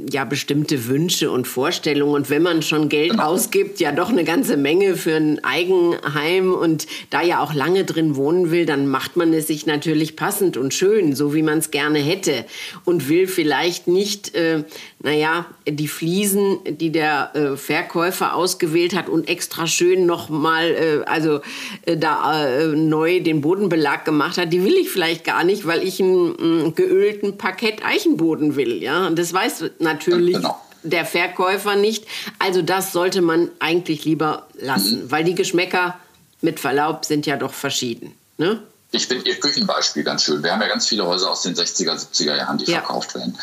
[0.10, 2.16] ja bestimmte Wünsche und Vorstellungen.
[2.16, 3.26] Und wenn man schon Geld genau.
[3.26, 8.16] ausgibt, ja doch eine ganze Menge für ein Eigenheim und da ja auch lange drin
[8.16, 11.72] wohnen will, dann macht man es sich natürlich passend und schön, so wie man es
[11.72, 12.46] gerne hätte.
[12.86, 14.64] Und will vielleicht nicht, äh,
[15.02, 21.42] naja, die Fliesen, die der äh, Verkäufer ausgewählt hat und extra schön nochmal, äh, also
[21.86, 25.84] äh, da äh, neu den Bodenbelag gemacht hat, die will ich vielleicht gar nicht, weil
[25.84, 28.82] ich einen, einen geölten Parkett Eichenboden will.
[28.82, 30.60] Ja, und das weiß natürlich genau.
[30.84, 32.06] der Verkäufer nicht.
[32.40, 35.12] Also das sollte man eigentlich lieber lassen, mhm.
[35.12, 35.98] weil die Geschmäcker
[36.42, 38.16] mit Verlaub sind ja doch verschieden.
[38.38, 38.62] Ne?
[38.92, 40.44] Ich finde Ihr Küchenbeispiel ganz schön.
[40.44, 42.78] Wir haben ja ganz viele Häuser aus den 60er, 70er Jahren, die ja.
[42.78, 43.38] verkauft werden.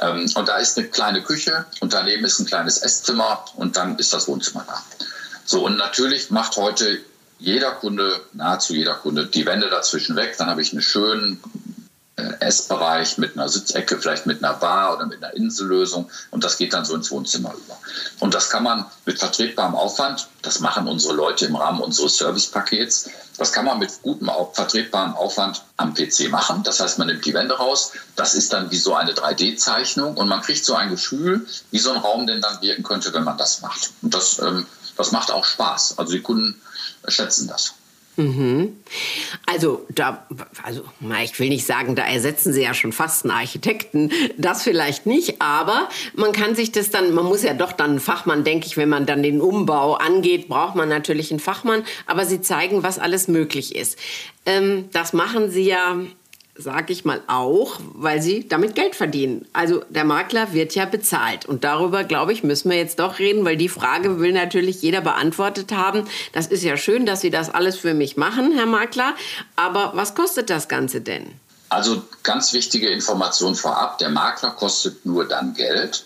[0.00, 3.96] Ähm, und da ist eine kleine Küche und daneben ist ein kleines Esszimmer und dann
[3.98, 4.82] ist das Wohnzimmer da.
[5.44, 6.98] So, und natürlich macht heute
[7.38, 10.34] jeder Kunde, nahezu jeder Kunde, die Wände dazwischen weg.
[10.38, 11.40] Dann habe ich einen schönen
[12.16, 16.72] Essbereich mit einer Sitzecke, vielleicht mit einer Bar oder mit einer Insellösung und das geht
[16.72, 17.78] dann so ins Wohnzimmer über.
[18.20, 23.10] Und das kann man mit vertretbarem Aufwand, das machen unsere Leute im Rahmen unseres Servicepakets,
[23.36, 26.62] das kann man mit gutem, vertretbarem Aufwand am PC machen.
[26.62, 30.28] Das heißt, man nimmt die Wände raus, das ist dann wie so eine 3D-Zeichnung und
[30.28, 33.36] man kriegt so ein Gefühl, wie so ein Raum denn dann wirken könnte, wenn man
[33.36, 33.90] das macht.
[34.00, 35.98] Und das, ähm, das macht auch Spaß.
[35.98, 36.58] Also die Kunden
[37.08, 37.74] schätzen das.
[38.16, 38.76] Mhm.
[39.44, 40.26] Also da,
[40.62, 40.82] also
[41.22, 45.40] ich will nicht sagen, da ersetzen sie ja schon fast einen Architekten, das vielleicht nicht,
[45.42, 48.76] aber man kann sich das dann, man muss ja doch dann einen Fachmann, denke ich,
[48.76, 52.98] wenn man dann den Umbau angeht, braucht man natürlich einen Fachmann, aber sie zeigen, was
[52.98, 53.98] alles möglich ist.
[54.46, 55.98] Ähm, das machen sie ja
[56.58, 59.46] sage ich mal auch, weil sie damit Geld verdienen.
[59.52, 61.46] Also der Makler wird ja bezahlt.
[61.46, 65.00] Und darüber, glaube ich, müssen wir jetzt doch reden, weil die Frage will natürlich jeder
[65.00, 66.04] beantwortet haben.
[66.32, 69.14] Das ist ja schön, dass Sie das alles für mich machen, Herr Makler.
[69.56, 71.32] Aber was kostet das Ganze denn?
[71.68, 73.98] Also ganz wichtige Information vorab.
[73.98, 76.04] Der Makler kostet nur dann Geld,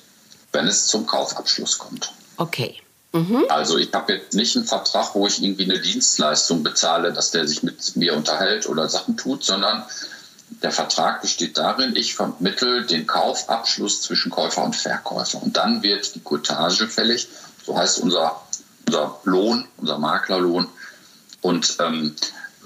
[0.52, 2.12] wenn es zum Kaufabschluss kommt.
[2.38, 2.80] Okay.
[3.12, 3.44] Mhm.
[3.48, 7.46] Also ich habe jetzt nicht einen Vertrag, wo ich irgendwie eine Dienstleistung bezahle, dass der
[7.46, 9.84] sich mit mir unterhält oder Sachen tut, sondern
[10.62, 15.42] der Vertrag besteht darin, ich vermittle den Kaufabschluss zwischen Käufer und Verkäufer.
[15.42, 17.28] Und dann wird die Cottage fällig,
[17.64, 18.40] so heißt unser,
[18.86, 20.68] unser Lohn, unser Maklerlohn.
[21.40, 22.14] Und ähm,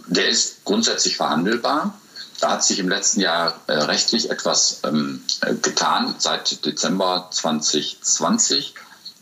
[0.08, 1.94] der ist grundsätzlich verhandelbar.
[2.40, 6.16] Da hat sich im letzten Jahr äh, rechtlich etwas ähm, äh, getan.
[6.18, 8.74] Seit Dezember 2020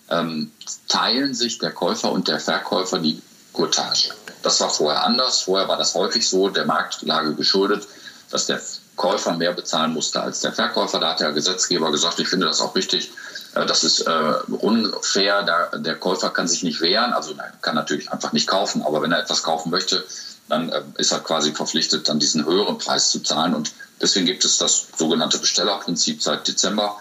[0.08, 0.50] ähm,
[0.88, 3.20] teilen sich der Käufer und der Verkäufer die
[3.52, 4.14] Cottage.
[4.42, 5.42] Das war vorher anders.
[5.42, 7.86] Vorher war das häufig so, der Marktlage geschuldet
[8.32, 8.60] dass der
[8.96, 10.98] Käufer mehr bezahlen musste als der Verkäufer.
[10.98, 13.10] Da hat der Gesetzgeber gesagt, ich finde das auch richtig.
[13.54, 15.70] Äh, das ist äh, unfair.
[15.76, 19.12] Der Käufer kann sich nicht wehren, also er kann natürlich einfach nicht kaufen, aber wenn
[19.12, 20.04] er etwas kaufen möchte,
[20.48, 23.54] dann äh, ist er quasi verpflichtet, dann diesen höheren Preis zu zahlen.
[23.54, 26.96] Und deswegen gibt es das sogenannte Bestellerprinzip seit Dezember.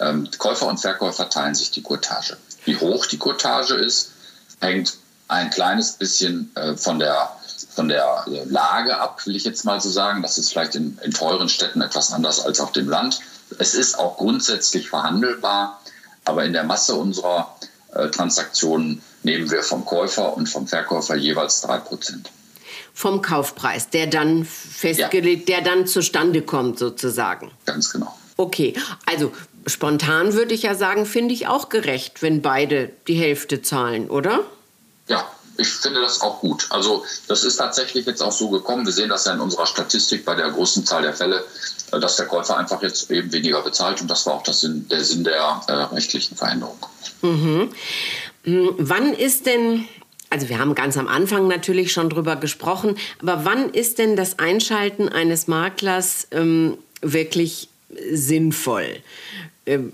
[0.00, 2.36] Ähm, Käufer und Verkäufer teilen sich die Kurtage.
[2.64, 4.10] Wie hoch die Kurtage ist,
[4.60, 4.94] hängt
[5.28, 7.30] ein kleines bisschen von der
[7.74, 10.22] von der Lage ab, will ich jetzt mal so sagen.
[10.22, 13.20] Das ist vielleicht in, in teuren Städten etwas anders als auf dem Land.
[13.58, 15.80] Es ist auch grundsätzlich verhandelbar,
[16.24, 17.54] aber in der Masse unserer
[17.94, 22.30] äh, Transaktionen nehmen wir vom Käufer und vom Verkäufer jeweils drei Prozent.
[22.92, 25.56] Vom Kaufpreis, der dann festgelegt, ja.
[25.56, 27.50] der dann zustande kommt sozusagen.
[27.66, 28.16] Ganz genau.
[28.36, 28.74] Okay,
[29.06, 29.32] also
[29.66, 34.40] spontan würde ich ja sagen, finde ich auch gerecht, wenn beide die Hälfte zahlen, oder?
[35.06, 36.66] Ja, ich finde das auch gut.
[36.70, 38.84] Also das ist tatsächlich jetzt auch so gekommen.
[38.86, 41.44] Wir sehen das ja in unserer Statistik bei der großen Zahl der Fälle,
[41.92, 44.00] äh, dass der Käufer einfach jetzt eben weniger bezahlt.
[44.00, 46.78] Und das war auch das Sinn, der Sinn der äh, rechtlichen Veränderung.
[47.22, 47.70] Mhm.
[48.44, 49.86] Hm, wann ist denn,
[50.30, 54.38] also wir haben ganz am Anfang natürlich schon drüber gesprochen, aber wann ist denn das
[54.38, 57.68] Einschalten eines Maklers ähm, wirklich
[58.12, 58.96] sinnvoll?
[59.66, 59.92] Ähm,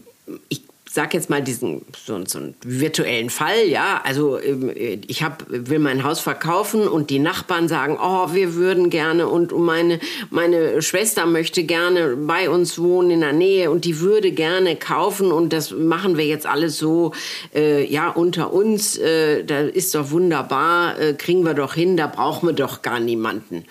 [0.49, 0.63] ich
[0.93, 5.79] sag jetzt mal diesen so, so einen virtuellen Fall, ja, also ähm, ich hab, will
[5.79, 10.01] mein Haus verkaufen und die Nachbarn sagen, oh, wir würden gerne und meine
[10.31, 15.31] meine Schwester möchte gerne bei uns wohnen in der Nähe und die würde gerne kaufen
[15.31, 17.13] und das machen wir jetzt alles so,
[17.55, 22.09] äh, ja, unter uns, äh, da ist doch wunderbar, äh, kriegen wir doch hin, da
[22.09, 23.65] brauchen wir doch gar niemanden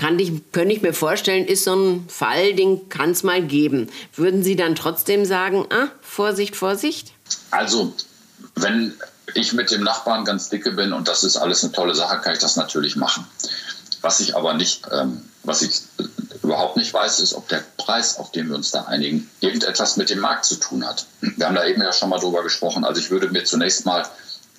[0.00, 3.90] kann ich, könnte ich mir vorstellen, ist so ein Fall, den kann es mal geben.
[4.16, 7.12] Würden Sie dann trotzdem sagen, ah, Vorsicht, Vorsicht?
[7.50, 7.92] Also,
[8.54, 8.94] wenn
[9.34, 12.32] ich mit dem Nachbarn ganz dicke bin und das ist alles eine tolle Sache, kann
[12.32, 13.26] ich das natürlich machen.
[14.00, 15.82] Was ich aber nicht, ähm, was ich
[16.42, 20.08] überhaupt nicht weiß, ist, ob der Preis, auf den wir uns da einigen, irgendetwas mit
[20.08, 21.04] dem Markt zu tun hat.
[21.20, 22.86] Wir haben da eben ja schon mal drüber gesprochen.
[22.86, 24.08] Also ich würde mir zunächst mal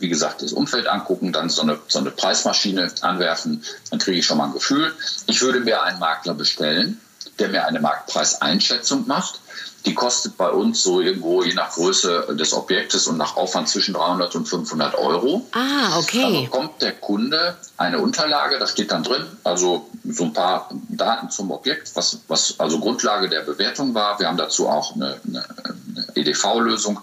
[0.02, 4.26] wie gesagt, das Umfeld angucken, dann so eine, so eine Preismaschine anwerfen, dann kriege ich
[4.26, 4.94] schon mal ein Gefühl.
[5.28, 7.00] Ich würde mir einen Makler bestellen,
[7.40, 9.40] der mir eine Marktpreiseinschätzung macht.
[9.86, 13.96] die kostet bei uns so irgendwo je nach Größe des Objektes und nach Aufwand zwischen
[13.96, 15.48] 300 und 500 Euro.
[15.54, 16.22] Ah, okay.
[16.22, 21.32] Dann bekommt der Kunde eine Unterlage, da steht dann drin, also so ein paar Daten
[21.32, 24.20] zum Objekt, was, was also Grundlage der Bewertung war.
[24.20, 27.00] Wir haben dazu auch eine, eine, eine EDV-Lösung.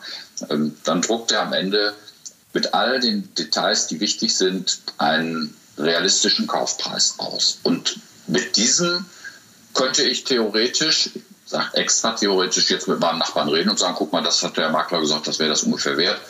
[0.48, 1.94] Ähm, dann druckt er am Ende
[2.52, 7.58] mit all den Details, die wichtig sind, einen realistischen Kaufpreis aus.
[7.62, 9.06] Und mit diesem
[9.74, 11.10] könnte ich theoretisch,
[11.46, 14.70] sag extra theoretisch jetzt mit meinem Nachbarn reden und sagen, guck mal, das hat der
[14.70, 16.20] Makler gesagt, das wäre das ungefähr wert.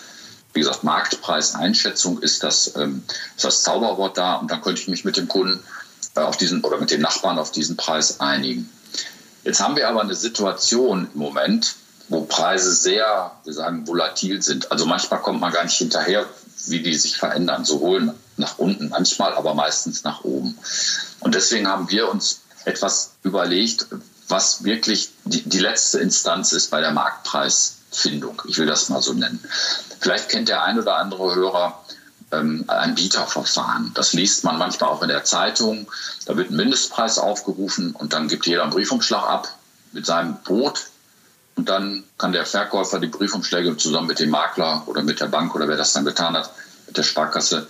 [0.53, 3.03] Wie gesagt, Marktpreiseinschätzung ist das, ähm,
[3.37, 5.63] ist das Zauberwort da und dann könnte ich mich mit dem Kunden
[6.15, 8.69] äh, auf diesen oder mit dem Nachbarn auf diesen Preis einigen.
[9.45, 11.77] Jetzt haben wir aber eine Situation im Moment,
[12.09, 14.71] wo Preise sehr, wir sagen, volatil sind.
[14.73, 16.27] Also manchmal kommt man gar nicht hinterher,
[16.67, 20.59] wie die sich verändern, sowohl nach unten manchmal, aber meistens nach oben.
[21.21, 23.87] Und deswegen haben wir uns etwas überlegt,
[24.29, 28.43] was wirklich die, die letzte Instanz ist bei der Marktpreisfindung.
[28.47, 29.43] Ich will das mal so nennen.
[30.01, 31.83] Vielleicht kennt der ein oder andere Hörer
[32.31, 33.93] ähm, ein Bieterverfahren.
[33.95, 35.91] Das liest man manchmal auch in der Zeitung.
[36.27, 39.49] Da wird ein Mindestpreis aufgerufen und dann gibt jeder einen Briefumschlag ab
[39.93, 40.87] mit seinem Boot.
[41.59, 45.57] Und dann kann der Verkäufer die Briefumschläge zusammen mit dem Makler oder mit der Bank
[45.57, 46.53] oder wer das dann getan hat,
[46.87, 47.67] mit der Sparkasse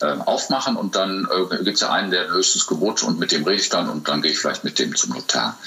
[0.00, 3.32] äh, aufmachen und dann äh, gibt es ja einen, der ein höchstes Gebot und mit
[3.32, 5.58] dem rede ich dann und dann gehe ich vielleicht mit dem zum Notar.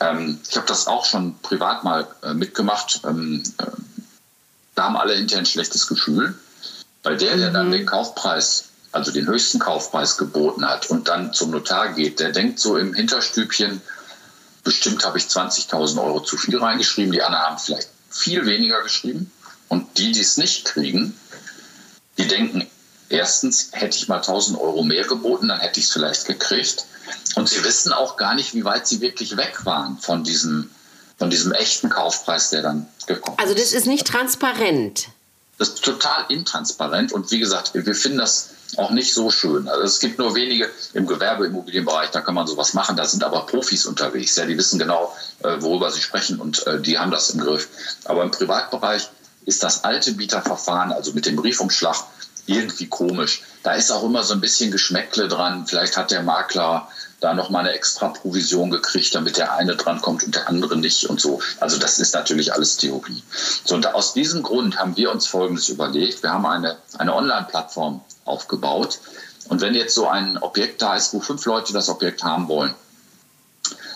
[0.00, 3.02] Ähm, ich habe das auch schon privat mal äh, mitgemacht.
[3.04, 3.66] Ähm, äh,
[4.74, 6.34] da haben alle hinterher ein schlechtes Gefühl,
[7.02, 7.72] weil der, der dann mhm.
[7.72, 12.58] den Kaufpreis, also den höchsten Kaufpreis geboten hat und dann zum Notar geht, der denkt
[12.58, 13.82] so im Hinterstübchen,
[14.66, 19.30] bestimmt habe ich 20.000 Euro zu viel reingeschrieben, die anderen haben vielleicht viel weniger geschrieben
[19.68, 21.16] und die, die es nicht kriegen,
[22.18, 22.68] die denken,
[23.08, 26.84] erstens hätte ich mal 1000 Euro mehr geboten, dann hätte ich es vielleicht gekriegt.
[27.36, 30.68] Und sie wissen auch gar nicht, wie weit sie wirklich weg waren von diesem,
[31.16, 33.42] von diesem echten Kaufpreis, der dann gekommen ist.
[33.42, 35.08] Also das ist nicht transparent.
[35.58, 39.68] Das ist total intransparent und wie gesagt, wir finden das auch nicht so schön.
[39.68, 42.96] Also es gibt nur wenige im Gewerbeimmobilienbereich, da kann man sowas machen.
[42.96, 44.36] Da sind aber Profis unterwegs.
[44.36, 47.68] Ja, die wissen genau, äh, worüber sie sprechen und äh, die haben das im Griff.
[48.04, 49.08] Aber im Privatbereich
[49.44, 51.96] ist das alte Bieterverfahren, also mit dem Briefumschlag,
[52.46, 53.42] irgendwie komisch.
[53.62, 55.66] Da ist auch immer so ein bisschen Geschmäckle dran.
[55.66, 56.88] Vielleicht hat der Makler
[57.20, 61.08] da noch mal eine extra Provision gekriegt, damit der eine drankommt und der andere nicht
[61.08, 61.40] und so.
[61.60, 63.22] Also das ist natürlich alles Theorie.
[63.64, 66.22] So, und aus diesem Grund haben wir uns Folgendes überlegt.
[66.22, 68.98] Wir haben eine, eine Online-Plattform aufgebaut.
[69.48, 72.74] Und wenn jetzt so ein Objekt da ist, wo fünf Leute das Objekt haben wollen,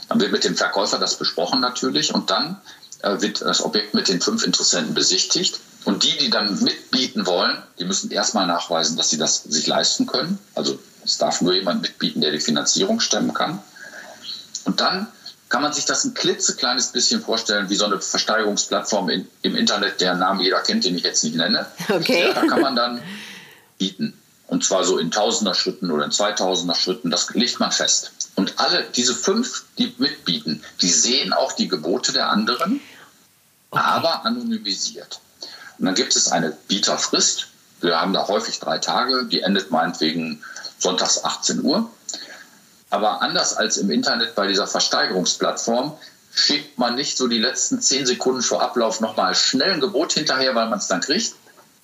[0.08, 2.60] dann wird mit dem Verkäufer das besprochen natürlich und dann
[3.02, 5.60] äh, wird das Objekt mit den fünf Interessenten besichtigt.
[5.84, 10.06] Und die, die dann mitbieten wollen, die müssen erstmal nachweisen, dass sie das sich leisten
[10.06, 10.38] können.
[10.54, 13.62] Also es darf nur jemand mitbieten, der die Finanzierung stemmen kann.
[14.64, 15.06] Und dann
[15.48, 20.00] kann man sich das ein klitzekleines bisschen vorstellen, wie so eine Versteigerungsplattform in, im Internet,
[20.00, 21.66] deren Namen jeder kennt, den ich jetzt nicht nenne.
[21.88, 22.28] Okay.
[22.28, 23.02] Ja, da kann man dann
[23.78, 24.14] bieten.
[24.46, 27.10] Und zwar so in tausender Schritten oder in zweitausender Schritten.
[27.10, 28.12] Das legt man fest.
[28.36, 32.80] Und alle, diese fünf, die mitbieten, die sehen auch die Gebote der anderen,
[33.70, 33.82] okay.
[33.84, 35.20] aber anonymisiert.
[35.80, 37.46] Und dann gibt es eine Bieterfrist.
[37.80, 40.44] Wir haben da häufig drei Tage, die endet meinetwegen
[40.78, 41.90] sonntags 18 Uhr.
[42.90, 45.96] Aber anders als im Internet bei dieser Versteigerungsplattform
[46.34, 50.54] schickt man nicht so die letzten zehn Sekunden vor Ablauf nochmal schnell ein Gebot hinterher,
[50.54, 51.34] weil man es dann kriegt.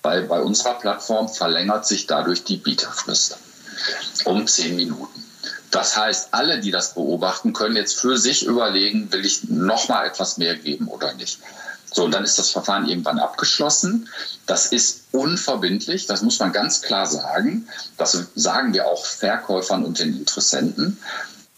[0.03, 3.37] Weil bei unserer Plattform verlängert sich dadurch die Bieterfrist
[4.25, 5.23] um zehn Minuten.
[5.71, 10.37] Das heißt, alle, die das beobachten, können jetzt für sich überlegen, will ich nochmal etwas
[10.37, 11.39] mehr geben oder nicht.
[11.91, 14.09] So, und dann ist das Verfahren irgendwann abgeschlossen.
[14.45, 17.67] Das ist unverbindlich, das muss man ganz klar sagen.
[17.97, 20.97] Das sagen wir auch Verkäufern und den Interessenten.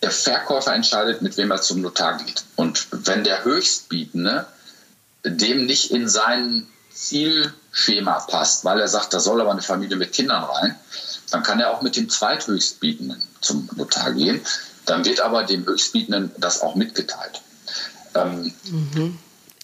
[0.02, 2.44] Der Verkäufer entscheidet, mit wem er zum Notar geht.
[2.56, 4.48] Und wenn der Höchstbietende
[5.26, 10.14] dem nicht in sein Zielschema passt, weil er sagt, da soll aber eine Familie mit
[10.14, 10.76] Kindern rein,
[11.32, 14.42] dann kann er auch mit dem Zweithöchstbietenden zum Notar gehen.
[14.86, 17.42] Dann wird aber dem Höchstbietenden das auch mitgeteilt.
[18.16, 19.20] Ähm, mhm.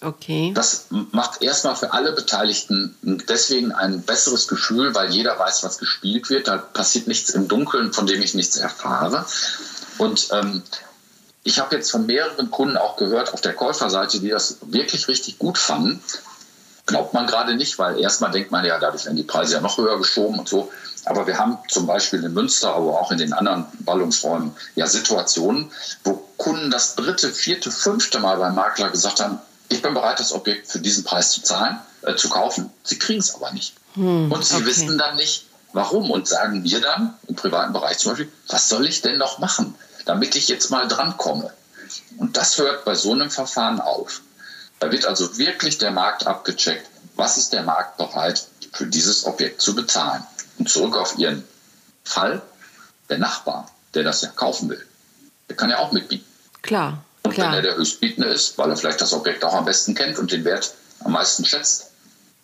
[0.06, 0.52] Okay.
[0.54, 2.94] Das macht erstmal für alle Beteiligten
[3.28, 6.46] deswegen ein besseres Gefühl, weil jeder weiß, was gespielt wird.
[6.46, 9.26] Da passiert nichts im Dunkeln, von dem ich nichts erfahre.
[9.98, 10.62] Und ähm,
[11.42, 15.40] ich habe jetzt von mehreren Kunden auch gehört auf der Käuferseite, die das wirklich richtig
[15.40, 16.00] gut fanden.
[16.86, 19.76] Glaubt man gerade nicht, weil erstmal denkt man ja, dadurch werden die Preise ja noch
[19.76, 20.70] höher geschoben und so.
[21.04, 25.72] Aber wir haben zum Beispiel in Münster, aber auch in den anderen Ballungsräumen ja Situationen,
[26.04, 30.32] wo Kunden das dritte, vierte, fünfte Mal beim Makler gesagt haben, ich bin bereit, das
[30.32, 32.70] Objekt für diesen Preis zu zahlen, äh, zu kaufen.
[32.82, 33.74] Sie kriegen es aber nicht.
[33.94, 34.66] Hm, und sie okay.
[34.66, 38.86] wissen dann nicht, warum und sagen mir dann im privaten Bereich zum Beispiel, was soll
[38.86, 41.52] ich denn noch machen, damit ich jetzt mal drankomme?
[42.18, 44.22] Und das hört bei so einem Verfahren auf.
[44.78, 46.88] Da wird also wirklich der Markt abgecheckt.
[47.14, 50.22] Was ist der Markt bereit für dieses Objekt zu bezahlen?
[50.58, 51.44] Und zurück auf Ihren
[52.04, 52.42] Fall,
[53.08, 54.84] der Nachbar, der das ja kaufen will,
[55.48, 56.26] der kann ja auch mitbieten.
[56.62, 57.04] Klar.
[57.26, 57.48] Und klar.
[57.48, 60.32] wenn er der Höchstbietende ist, weil er vielleicht das Objekt auch am besten kennt und
[60.32, 60.74] den Wert
[61.04, 61.90] am meisten schätzt,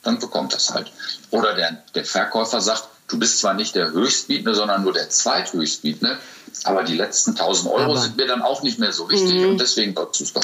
[0.03, 0.91] dann bekommt er es halt.
[1.31, 6.19] Oder der, der Verkäufer sagt, du bist zwar nicht der Höchstbietende, sondern nur der Zweithöchstbietende,
[6.65, 9.49] aber die letzten 1000 Euro Aber- sind mir dann auch nicht mehr so wichtig Mhm.
[9.51, 10.43] und deswegen du es doch.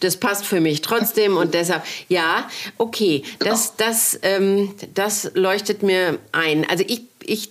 [0.00, 6.18] Das passt für mich trotzdem und deshalb, ja, okay, das, das, ähm, das leuchtet mir
[6.32, 6.68] ein.
[6.68, 7.50] Also ich, ich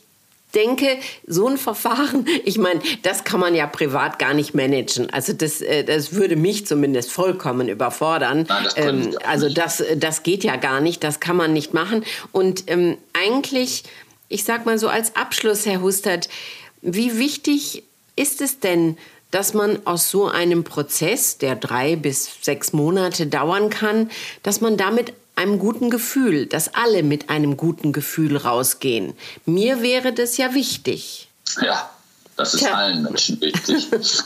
[0.58, 5.10] denke, so ein Verfahren, ich meine, das kann man ja privat gar nicht managen.
[5.12, 8.45] Also das, äh, das würde mich zumindest vollkommen überfordern.
[8.47, 12.03] Nein, das auch also das, das geht ja gar nicht, das kann man nicht machen.
[12.32, 13.84] Und ähm, eigentlich,
[14.30, 16.28] ich sag mal so als Abschluss, Herr Hustert,
[16.82, 17.84] wie wichtig
[18.16, 18.97] ist es denn,
[19.32, 24.10] dass man aus so einem Prozess, der drei bis sechs Monate dauern kann,
[24.41, 29.13] dass man damit einem guten Gefühl, dass alle mit einem guten Gefühl rausgehen.
[29.45, 31.29] Mir wäre das ja wichtig.
[31.61, 31.89] Ja,
[32.35, 32.73] das ist Tja.
[32.73, 33.89] allen Menschen wichtig.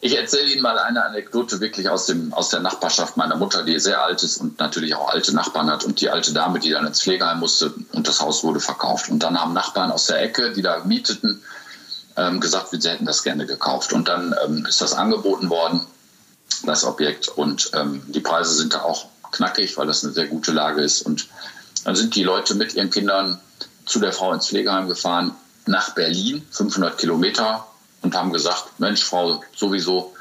[0.00, 3.78] ich erzähle Ihnen mal eine Anekdote wirklich aus, dem, aus der Nachbarschaft meiner Mutter, die
[3.78, 5.84] sehr alt ist und natürlich auch alte Nachbarn hat.
[5.84, 9.08] Und die alte Dame, die dann ins Pflegeheim musste und das Haus wurde verkauft.
[9.08, 11.42] Und dann haben Nachbarn aus der Ecke, die da mieteten,
[12.16, 13.92] ähm, gesagt, sie hätten das gerne gekauft.
[13.92, 15.80] Und dann ähm, ist das angeboten worden,
[16.64, 17.28] das Objekt.
[17.28, 21.02] Und ähm, die Preise sind da auch knackig, weil das eine sehr gute Lage ist.
[21.02, 21.28] Und
[21.84, 23.40] dann sind die Leute mit ihren Kindern
[23.84, 25.32] zu der Frau ins Pflegeheim gefahren,
[25.66, 27.66] nach Berlin, 500 Kilometer,
[28.02, 30.14] und haben gesagt, Mensch, Frau, sowieso,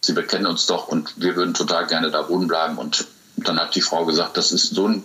[0.00, 2.78] Sie bekennen uns doch und wir würden total gerne da wohnen bleiben.
[2.78, 5.04] Und dann hat die Frau gesagt, das ist so ein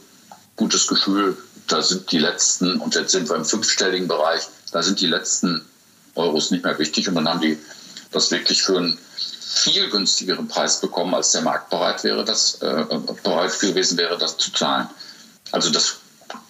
[0.55, 1.37] gutes Gefühl,
[1.67, 4.41] da sind die letzten, und jetzt sind wir im fünfstelligen Bereich,
[4.71, 5.65] da sind die letzten
[6.15, 7.07] Euros nicht mehr wichtig.
[7.07, 7.57] Und dann haben die
[8.11, 8.97] das wirklich für einen
[9.53, 12.85] viel günstigeren Preis bekommen, als der Markt bereit wäre, das äh,
[13.23, 14.89] bereit gewesen wäre, das zu zahlen.
[15.51, 15.97] Also das,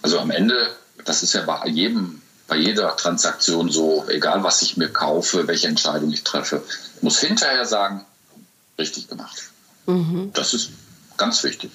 [0.01, 4.77] also am Ende, das ist ja bei jedem, bei jeder Transaktion so, egal was ich
[4.77, 6.63] mir kaufe, welche Entscheidung ich treffe,
[7.01, 8.05] muss hinterher sagen,
[8.77, 9.43] richtig gemacht.
[10.33, 10.69] Das ist
[11.17, 11.71] ganz wichtig.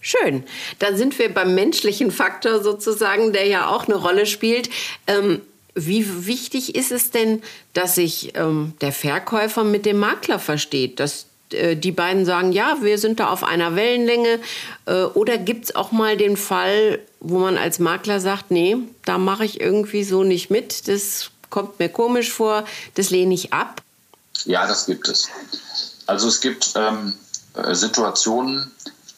[0.00, 0.44] Schön.
[0.80, 4.68] Da sind wir beim menschlichen Faktor sozusagen, der ja auch eine Rolle spielt.
[5.06, 5.40] Ähm,
[5.74, 11.00] wie wichtig ist es denn, dass sich ähm, der Verkäufer mit dem Makler versteht?
[11.00, 14.40] Dass äh, die beiden sagen, ja, wir sind da auf einer Wellenlänge.
[14.86, 19.18] Äh, oder gibt es auch mal den Fall, wo man als Makler sagt, nee, da
[19.18, 20.88] mache ich irgendwie so nicht mit.
[20.88, 22.64] Das kommt mir komisch vor,
[22.94, 23.82] das lehne ich ab.
[24.44, 25.28] Ja, das gibt es.
[26.06, 27.14] Also es gibt ähm,
[27.54, 28.70] äh, Situationen,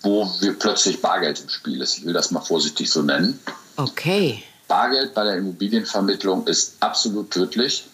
[0.02, 1.98] wo wir plötzlich Bargeld im Spiel ist.
[1.98, 3.40] Ich will das mal vorsichtig so nennen.
[3.76, 4.42] Okay.
[4.68, 7.86] Bargeld bei der Immobilienvermittlung ist absolut tödlich.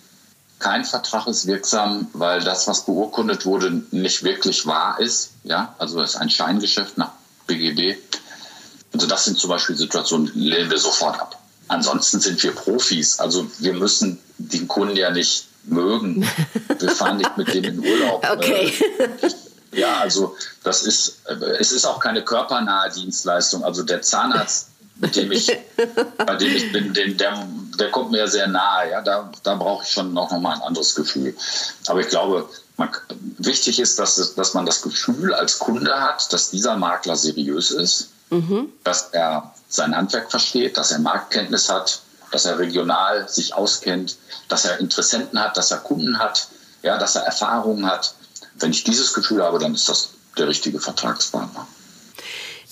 [0.58, 5.30] Kein Vertrag ist wirksam, weil das, was beurkundet wurde, nicht wirklich wahr ist.
[5.44, 7.10] Ja, also es ist ein Scheingeschäft nach
[7.46, 7.98] BGB.
[8.92, 11.38] Also das sind zum Beispiel Situationen, die lehnen wir sofort ab.
[11.68, 13.18] Ansonsten sind wir Profis.
[13.18, 16.28] Also wir müssen den Kunden ja nicht mögen.
[16.78, 18.26] Wir fahren nicht mit dem in Urlaub.
[18.32, 18.72] Okay.
[18.98, 23.64] Äh, ja, also das ist, äh, es ist auch keine körpernahe Dienstleistung.
[23.64, 25.57] Also der Zahnarzt, mit dem ich,
[26.18, 27.47] bei dem ich bin, den, der,
[27.78, 28.90] der kommt mir sehr nahe.
[28.90, 31.34] Ja, da, da brauche ich schon noch, noch mal ein anderes Gefühl.
[31.86, 32.90] Aber ich glaube, man,
[33.38, 38.09] wichtig ist, dass, dass man das Gefühl als Kunde hat, dass dieser Makler seriös ist,
[38.84, 44.16] dass er sein Handwerk versteht, dass er Marktkenntnis hat, dass er regional sich auskennt,
[44.49, 46.49] dass er Interessenten hat, dass er Kunden hat,
[46.82, 48.14] ja, dass er Erfahrungen hat.
[48.55, 51.66] Wenn ich dieses Gefühl habe, dann ist das der richtige Vertragspartner.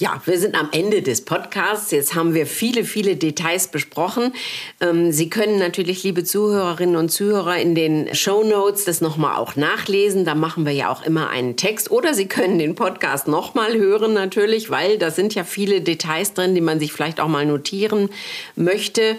[0.00, 1.90] Ja, wir sind am Ende des Podcasts.
[1.90, 4.32] Jetzt haben wir viele, viele Details besprochen.
[4.80, 9.56] Ähm, Sie können natürlich, liebe Zuhörerinnen und Zuhörer, in den Show Notes das nochmal auch
[9.56, 10.24] nachlesen.
[10.24, 11.90] Da machen wir ja auch immer einen Text.
[11.90, 16.54] Oder Sie können den Podcast nochmal hören, natürlich, weil da sind ja viele Details drin,
[16.54, 18.08] die man sich vielleicht auch mal notieren
[18.56, 19.16] möchte.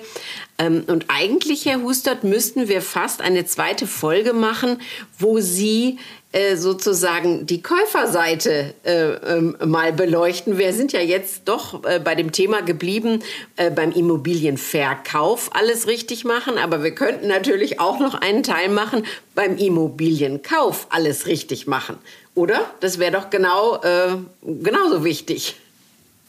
[0.57, 4.82] Ähm, und eigentlich, Herr Hustert, müssten wir fast eine zweite Folge machen,
[5.19, 5.99] wo Sie
[6.34, 10.57] äh, sozusagen die Käuferseite äh, ähm, mal beleuchten.
[10.57, 13.21] Wir sind ja jetzt doch äh, bei dem Thema geblieben,
[13.57, 19.05] äh, beim Immobilienverkauf alles richtig machen, aber wir könnten natürlich auch noch einen Teil machen,
[19.36, 21.97] beim Immobilienkauf alles richtig machen.
[22.34, 22.61] Oder?
[22.79, 23.82] Das wäre doch genau,
[24.41, 25.57] genauso wichtig.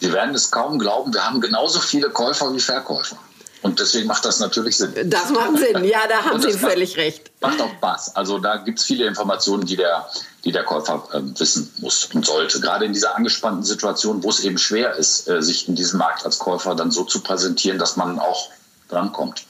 [0.01, 3.17] Sie werden es kaum glauben, wir haben genauso viele Käufer wie Verkäufer.
[3.63, 4.93] Und deswegen macht das natürlich Sinn.
[5.09, 7.31] Das macht Sinn, ja, da haben Sie das macht- völlig recht.
[7.41, 8.17] Macht auch Spaß.
[8.17, 10.09] Also da gibt es viele Informationen, die der,
[10.45, 12.61] die der Käufer ähm, wissen muss und sollte.
[12.61, 16.25] Gerade in dieser angespannten Situation, wo es eben schwer ist, äh, sich in diesem Markt
[16.25, 18.49] als Käufer dann so zu präsentieren, dass man auch
[18.89, 19.45] drankommt.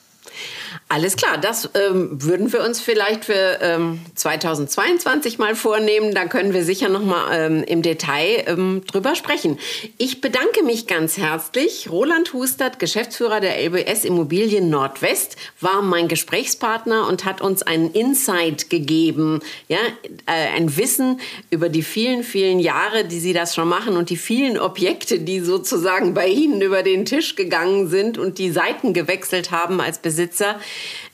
[0.93, 6.12] Alles klar, das ähm, würden wir uns vielleicht für ähm, 2022 mal vornehmen.
[6.14, 9.59] Da können wir sicher noch mal ähm, im Detail ähm, drüber sprechen.
[9.97, 11.88] Ich bedanke mich ganz herzlich.
[11.90, 18.68] Roland Hustert, Geschäftsführer der LBS Immobilien Nordwest, war mein Gesprächspartner und hat uns einen Insight
[18.68, 19.78] gegeben, ja,
[20.26, 24.18] äh, ein Wissen über die vielen, vielen Jahre, die Sie das schon machen und die
[24.18, 29.53] vielen Objekte, die sozusagen bei Ihnen über den Tisch gegangen sind und die Seiten gewechselt
[29.53, 30.61] haben als Besitzer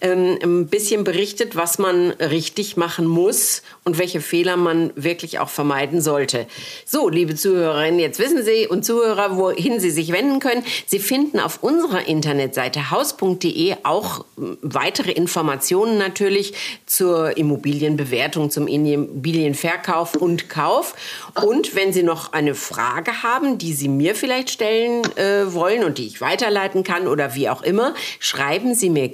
[0.01, 5.49] ähm, ein bisschen berichtet, was man richtig machen muss und welche Fehler man wirklich auch
[5.49, 6.47] vermeiden sollte.
[6.85, 10.65] So, liebe Zuhörerinnen, jetzt wissen Sie und Zuhörer, wohin Sie sich wenden können.
[10.87, 16.55] Sie finden auf unserer Internetseite haus.de auch ähm, weitere Informationen natürlich
[16.87, 20.95] zur Immobilienbewertung, zum Immobilienverkauf und Kauf.
[21.43, 25.99] Und wenn Sie noch eine Frage haben, die Sie mir vielleicht stellen äh, wollen und
[25.99, 29.09] die ich weiterleiten kann oder wie auch immer, schreiben Sie mir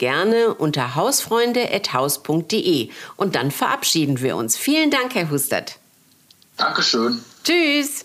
[0.44, 2.90] gerne unter hausfreunde.haus.de.
[3.16, 4.56] Und dann verabschieden wir uns.
[4.56, 5.78] Vielen Dank, Herr Hustert.
[6.56, 7.20] Dankeschön.
[7.42, 8.04] Tschüss.